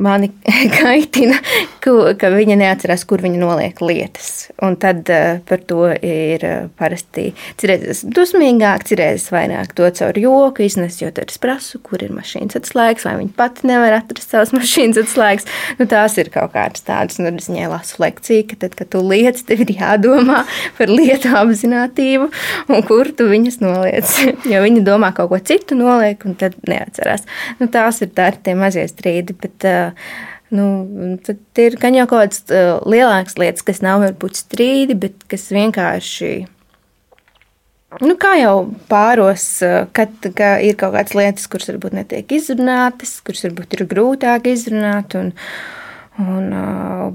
[0.00, 0.30] mani
[0.78, 1.38] kaitina,
[1.84, 4.50] ka, ka viņa neatcerās, kur viņa noliek lietas.
[4.64, 7.30] Un tad uh, par to ir uh, parasti
[7.60, 12.58] cerēs dusmīgāk, cerēs vairāk to caur joku iznes, jo tad es prasu, kur ir mašīnas
[12.60, 15.48] atslēgas, vai viņa pati nevar atrast savas mašīnas atslēgas.
[15.80, 18.92] Nu, tās ir kaut kādas tādas, un tad es viņai lasu lekciju, ka tad, kad
[18.94, 20.44] tu liec, tev ir jādomā
[20.78, 22.30] par lietu apzinātību
[22.70, 24.16] un kur tu viņas noliec.
[24.52, 27.26] jo viņi domā kaut ko citu noliek, un tad neatcerās.
[27.60, 29.36] Nu, tās ir tā ir tie mazie strīdi.
[29.40, 29.70] Bet,
[30.50, 30.64] Nu,
[31.22, 35.44] tad ir gan jau kaut kādas uh, lielākas lietas, kas nav varbūt strīdi, bet kas
[35.54, 36.30] vienkārši.
[37.98, 38.54] Nu, kā jau
[38.90, 39.44] pāros,
[39.94, 45.16] kad ka ir kaut kādas lietas, kuras varbūt netiek izrunātas, kuras varbūt ir grūtāk izrunāt.
[45.18, 45.32] Un,
[46.22, 46.54] un,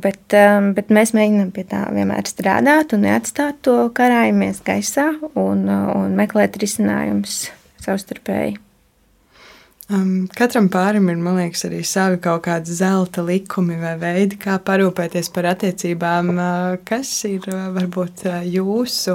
[0.03, 0.35] bet,
[0.75, 6.59] bet mēs mēģinām pie tā vienmēr strādāt un neatstāt to karājumies gaisā un, un meklēt
[6.59, 7.45] risinājumus
[7.87, 8.59] savstarpēji.
[9.85, 14.55] Um, katram pārim ir, man liekas, arī savi kaut kādi zelta likumi vai veidi, kā
[14.57, 16.31] parūpēties par attiecībām.
[16.33, 19.13] Uh, kas ir uh, varbūt uh, jūsu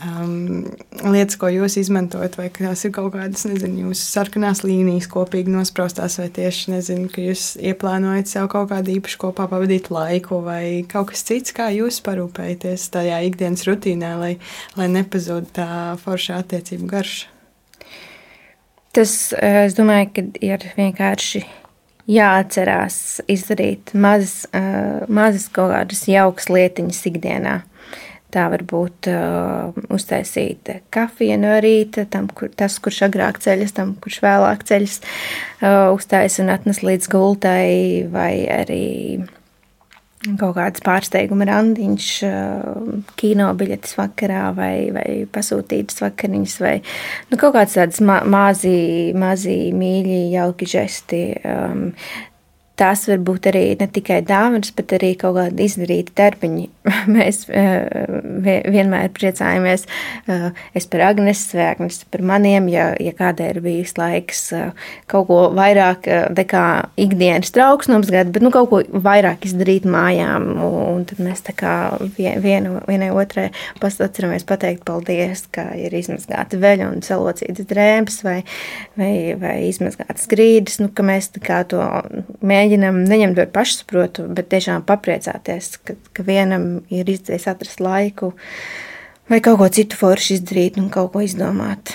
[0.00, 0.62] um,
[1.04, 6.16] lietas, ko jūs izmantojat, vai tās ir kaut kādas, nezinu, jūsu sarkanās līnijas kopīgi nospraustās,
[6.22, 11.10] vai tieši, nezinu, ka jūs ieplānojat sev kaut kādu īpašu kopā pavadīt laiku, vai kaut
[11.12, 14.32] kas cits, kā jūs parūpējaties tajā ikdienas rutīnā, lai,
[14.80, 15.68] lai nepazūd tā
[16.00, 17.39] forša attiecību garša.
[18.92, 21.44] Tas, eh, es domāju, ka ir vienkārši
[22.10, 27.60] jāatcerās izdarīt mazas, eh, mazas kaut kādas jaukas lietiņas ikdienā.
[28.30, 33.96] Tā var būt uh, uztaisīt kafiju no rīta, tam, kur, tas, kurš agrāk ceļas, tam,
[33.98, 38.86] kurš vēlāk ceļas, uh, uztaisīt un atnes līdz gultai, vai arī
[40.20, 42.08] kaut kāds pārsteiguma randiņš,
[43.20, 46.74] kino biļetes vakarā vai, vai pasūtītas vakariņas, vai
[47.30, 51.22] nu, kaut kāds tāds ma mazi, mazi, mīļi, jauki žesti.
[51.40, 51.86] Um,
[52.80, 56.66] tās var būt arī ne tikai dāvanas, bet arī kaut kādi izdarīti darbiņi.
[57.14, 57.84] Mēs eh,
[58.46, 59.86] vienmēr priecājamies,
[60.30, 64.88] eh, es par Agnesu vai Agnesu par maniem, ja, ja kādai ir bijis laiks eh,
[65.10, 66.64] kaut ko vairāk nekā
[67.00, 70.50] ikdienas trauksnums gadu, bet nu, kaut ko vairāk izdarīt mājām.
[70.60, 71.74] Un tad mēs tā kā
[72.16, 73.50] vienu, vienai otrai
[73.80, 78.38] atceramies pateikt paldies, ka ir izmazgāta veļa un salocītas drēbes vai,
[78.98, 81.84] vai, vai izmazgātas grīdas, nu, ka mēs tā kā to
[82.40, 88.34] mēģinām mēģinam neņemt par pašsaprotu, bet tiešām papriecāties, ka, ka vienam ir izdevies atrast laiku
[89.28, 91.94] vai kaut ko citu foršu izdarīt un kaut ko izdomāt.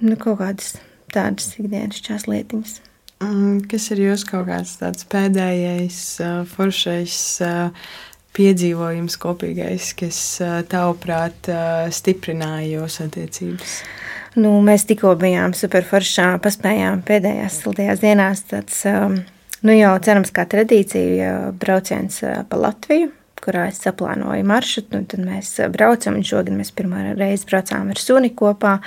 [0.00, 0.78] Nu, kaut kādas
[1.12, 2.80] tādas ikdienas lietiņas.
[3.20, 6.20] Mm, kas ir jūsu kaut kāds tāds pēdējais,
[6.54, 7.16] foršais
[8.36, 10.20] piedzīvojums kopīgais, kas
[10.70, 11.50] tavuprāt
[11.92, 13.82] stiprināja jūsu attiecības?
[14.38, 18.46] Nu, mēs tikko bijām superforšā, paspējām pēdējās siltajās dienās.
[18.48, 18.84] Tāds,
[19.66, 25.02] nu jau cerams, kā tradīcija brauciens pa Latviju kurā es saplānoju maršrutu.
[25.10, 28.78] Tad mēs braucam, un šogad mēs pirmā reize braucām ar suni kopā.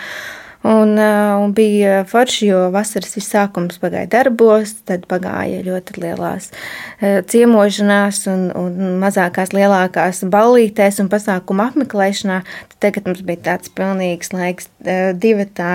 [0.64, 6.53] Un, un bija forši, jo vasaras sākums pagāja darbos, tad pagāja ļoti lielās
[7.01, 12.39] ciemošanās un, un mazākās, lielākās ballītēs un pasākumu apmeklēšanā.
[12.72, 14.72] Tad tagad mums bija tāds pilnīgs laiks,
[15.20, 15.74] divi tā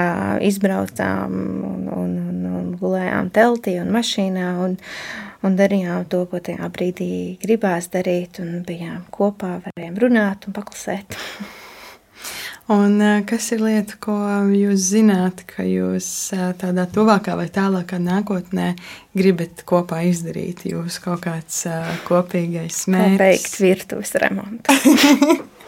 [0.48, 1.36] izbraucām
[1.68, 4.50] un, un, un, un gulējām teltī un mašīnā.
[4.64, 4.80] Un,
[5.44, 7.12] un darījām to, ko tajā brīdī
[7.44, 11.18] gribās darīt, un bijām kopā, varējām runāt un paklusēt.
[12.68, 14.14] Un kas ir lieta, ko
[14.52, 16.08] jūs zināt, ka jūs
[16.60, 18.74] tādā tuvākā vai tālākā nākotnē
[19.16, 20.66] gribat kopā izdarīt?
[20.68, 21.62] Jūsu kaut kāds
[22.04, 23.22] kopīgais mērķis.
[23.22, 24.76] Beigt virtuves remontu.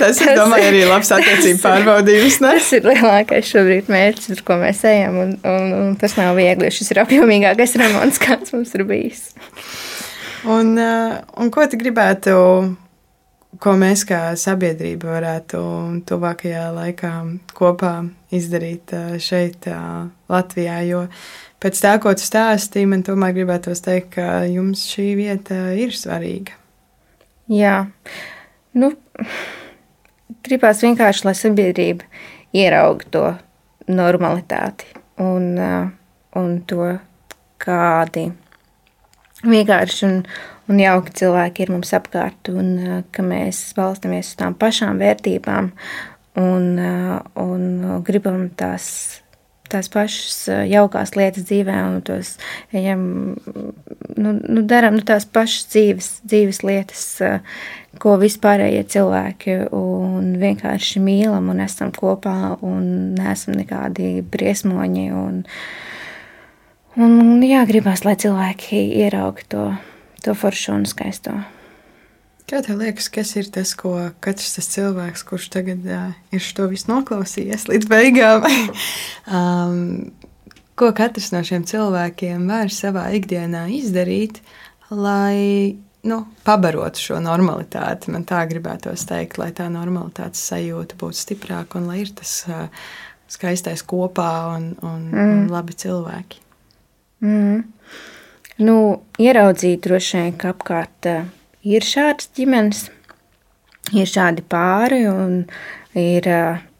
[0.00, 2.38] Tas, es domāju, arī labs attiecību pārbaudījums.
[2.42, 2.52] Ne?
[2.58, 5.18] Tas ir lielākais šobrīd mērķis, ar ko mēs ejam.
[5.22, 6.70] Un, un, un tas nav viegli.
[6.74, 9.26] Šis ir apjomīgākais remonts, kāds mums ir bijis.
[10.48, 12.32] Un, un ko tu gribētu,
[13.62, 15.60] ko mēs kā sabiedrība varētu
[16.08, 17.12] tuvākajā laikā
[17.54, 17.92] kopā
[18.34, 19.68] izdarīt šeit,
[20.32, 20.80] Latvijā?
[20.88, 21.04] Jo
[21.62, 26.58] pēc tā, ko tu stāstīji, man tomēr gribētos teikt, ka jums šī vieta ir svarīga.
[27.52, 27.76] Jā.
[28.78, 28.92] Nu,
[30.46, 32.08] gribās vienkārši, lai sabiedrība
[32.56, 33.26] ieraudzītu to
[33.92, 34.88] normalitāti
[35.22, 35.54] un,
[36.38, 36.94] un to,
[37.62, 38.30] kādi
[39.42, 40.16] vienkārši un,
[40.72, 45.72] un jauki cilvēki ir mums apkārt, un uh, ka mēs balstamies uz tām pašām vērtībām
[46.40, 49.22] un, uh, un gribam tās
[49.72, 50.36] tās pašas
[50.68, 52.34] jaukās lietas dzīvē, un tos
[52.76, 53.04] ejam,
[54.16, 57.04] nu, nu, darām nu, tās pašas dzīves, dzīves lietas,
[58.02, 65.06] ko vispārējie cilvēki, un vienkārši mīlam un esam kopā, un neesam nekādi briesmoņi.
[65.16, 65.40] Un,
[67.00, 69.66] un jā, gribās, lai cilvēki ieraugtu to,
[70.26, 71.34] to foršu un skaisto.
[72.50, 73.94] Kā tev liekas, kas ir tas, ko
[74.24, 78.44] katrs tas cilvēks, kurš tagad uh, ir šo visu noklausījies līdz beigām,
[79.38, 79.78] um,
[80.76, 84.42] ko katrs no šiem cilvēkiem var savā ikdienā izdarīt,
[84.90, 88.10] lai nu, pabarotu šo normalitāti?
[88.12, 92.66] Man tā gribētos teikt, lai tā normalitātes sajūta būtu stiprāka un lai ir tas uh,
[93.32, 95.30] skaistais kopā un, un, mm.
[95.30, 96.42] un labi cilvēki.
[97.22, 97.62] Mm.
[98.60, 98.76] Nu,
[99.22, 101.08] ieraudzīt droši vien, ka apkārt.
[101.08, 101.30] Uh,
[101.62, 102.86] ir šādas ģimenes,
[103.94, 105.44] ir šādi pāri un
[105.98, 106.28] ir,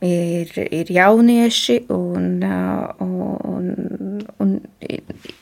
[0.03, 3.68] ir, ir jaunieši un, un,
[4.43, 4.55] un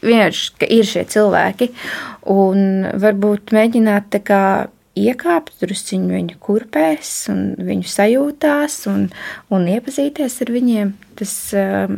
[0.03, 1.71] vienkārši ir šie cilvēki.
[2.35, 4.43] Un varbūt mēģināt tā kā
[4.99, 9.07] iekāpt drusciņu viņu kurpēs un viņu sajūtās un,
[9.55, 10.91] un iepazīties ar viņiem.
[11.21, 11.97] Tas um,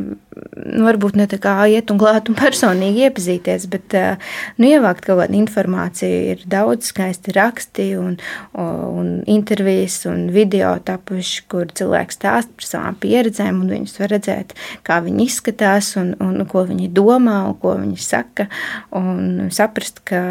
[0.83, 4.29] varbūt ne tā kā iet un glāt un personīgi iepazīties, bet uh,
[4.59, 6.21] nu, ievākt kaut kādu informāciju.
[6.35, 8.17] Ir daudz skaisti raksti un,
[8.59, 14.53] un intervijas un video tapuši, kur cilvēks stāst par savām pieredzēm un viņus var redzēt,
[14.85, 18.51] kā viņi izskatās un, un ko viņi domā un ko viņi saka
[18.93, 20.23] un saprast, ka,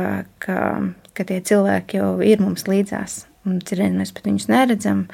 [0.42, 0.58] ka
[1.16, 3.22] ka tie cilvēki jau ir mums līdzās.
[3.48, 5.06] Un cerīgi mēs pat viņus neredzam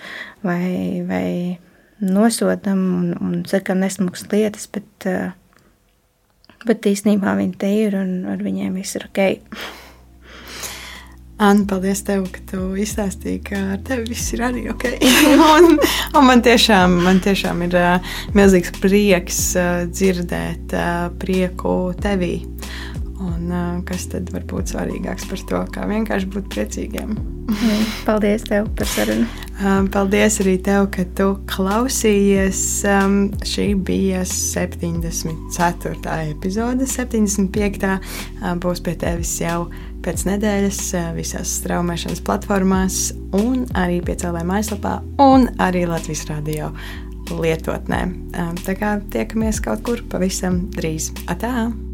[0.45, 1.59] vai, vai
[2.05, 5.33] nosodam un, un sakam nesmugas lietas, bet, eh,
[6.69, 9.23] bet īstenībā viņi te ir un ar viņiem viss ir ok.
[11.39, 14.89] Anna, paldies tev, ka tu izstāstīji, ka ar tevi viss ir arī ok.
[15.55, 22.41] un, un man, tiešām, man tiešām ir uh, milzīgs prieks uh, dzirdēt uh, prieku tevī.
[23.19, 23.51] Un,
[23.89, 27.17] kas tad var būt svarīgāks par to, kā vienkārši būt priecīgiem?
[28.07, 29.27] Paldies tev par sarunu.
[29.91, 32.61] Paldies arī tev, ka tu klausījies.
[33.49, 36.17] Šī bija 74.
[36.29, 36.87] epizode.
[36.87, 37.91] 75.
[38.63, 39.67] būs pie tevis jau
[40.05, 40.83] pēc nedēļas
[41.17, 43.01] visās straumēšanas platformās,
[43.35, 46.71] un arī piecēlē mājaslapā, un arī Latvijas radio
[47.35, 48.05] lietotnē.
[48.63, 51.11] Tā kā tiekamies kaut kur pavisam drīz.
[51.27, 51.88] Atā!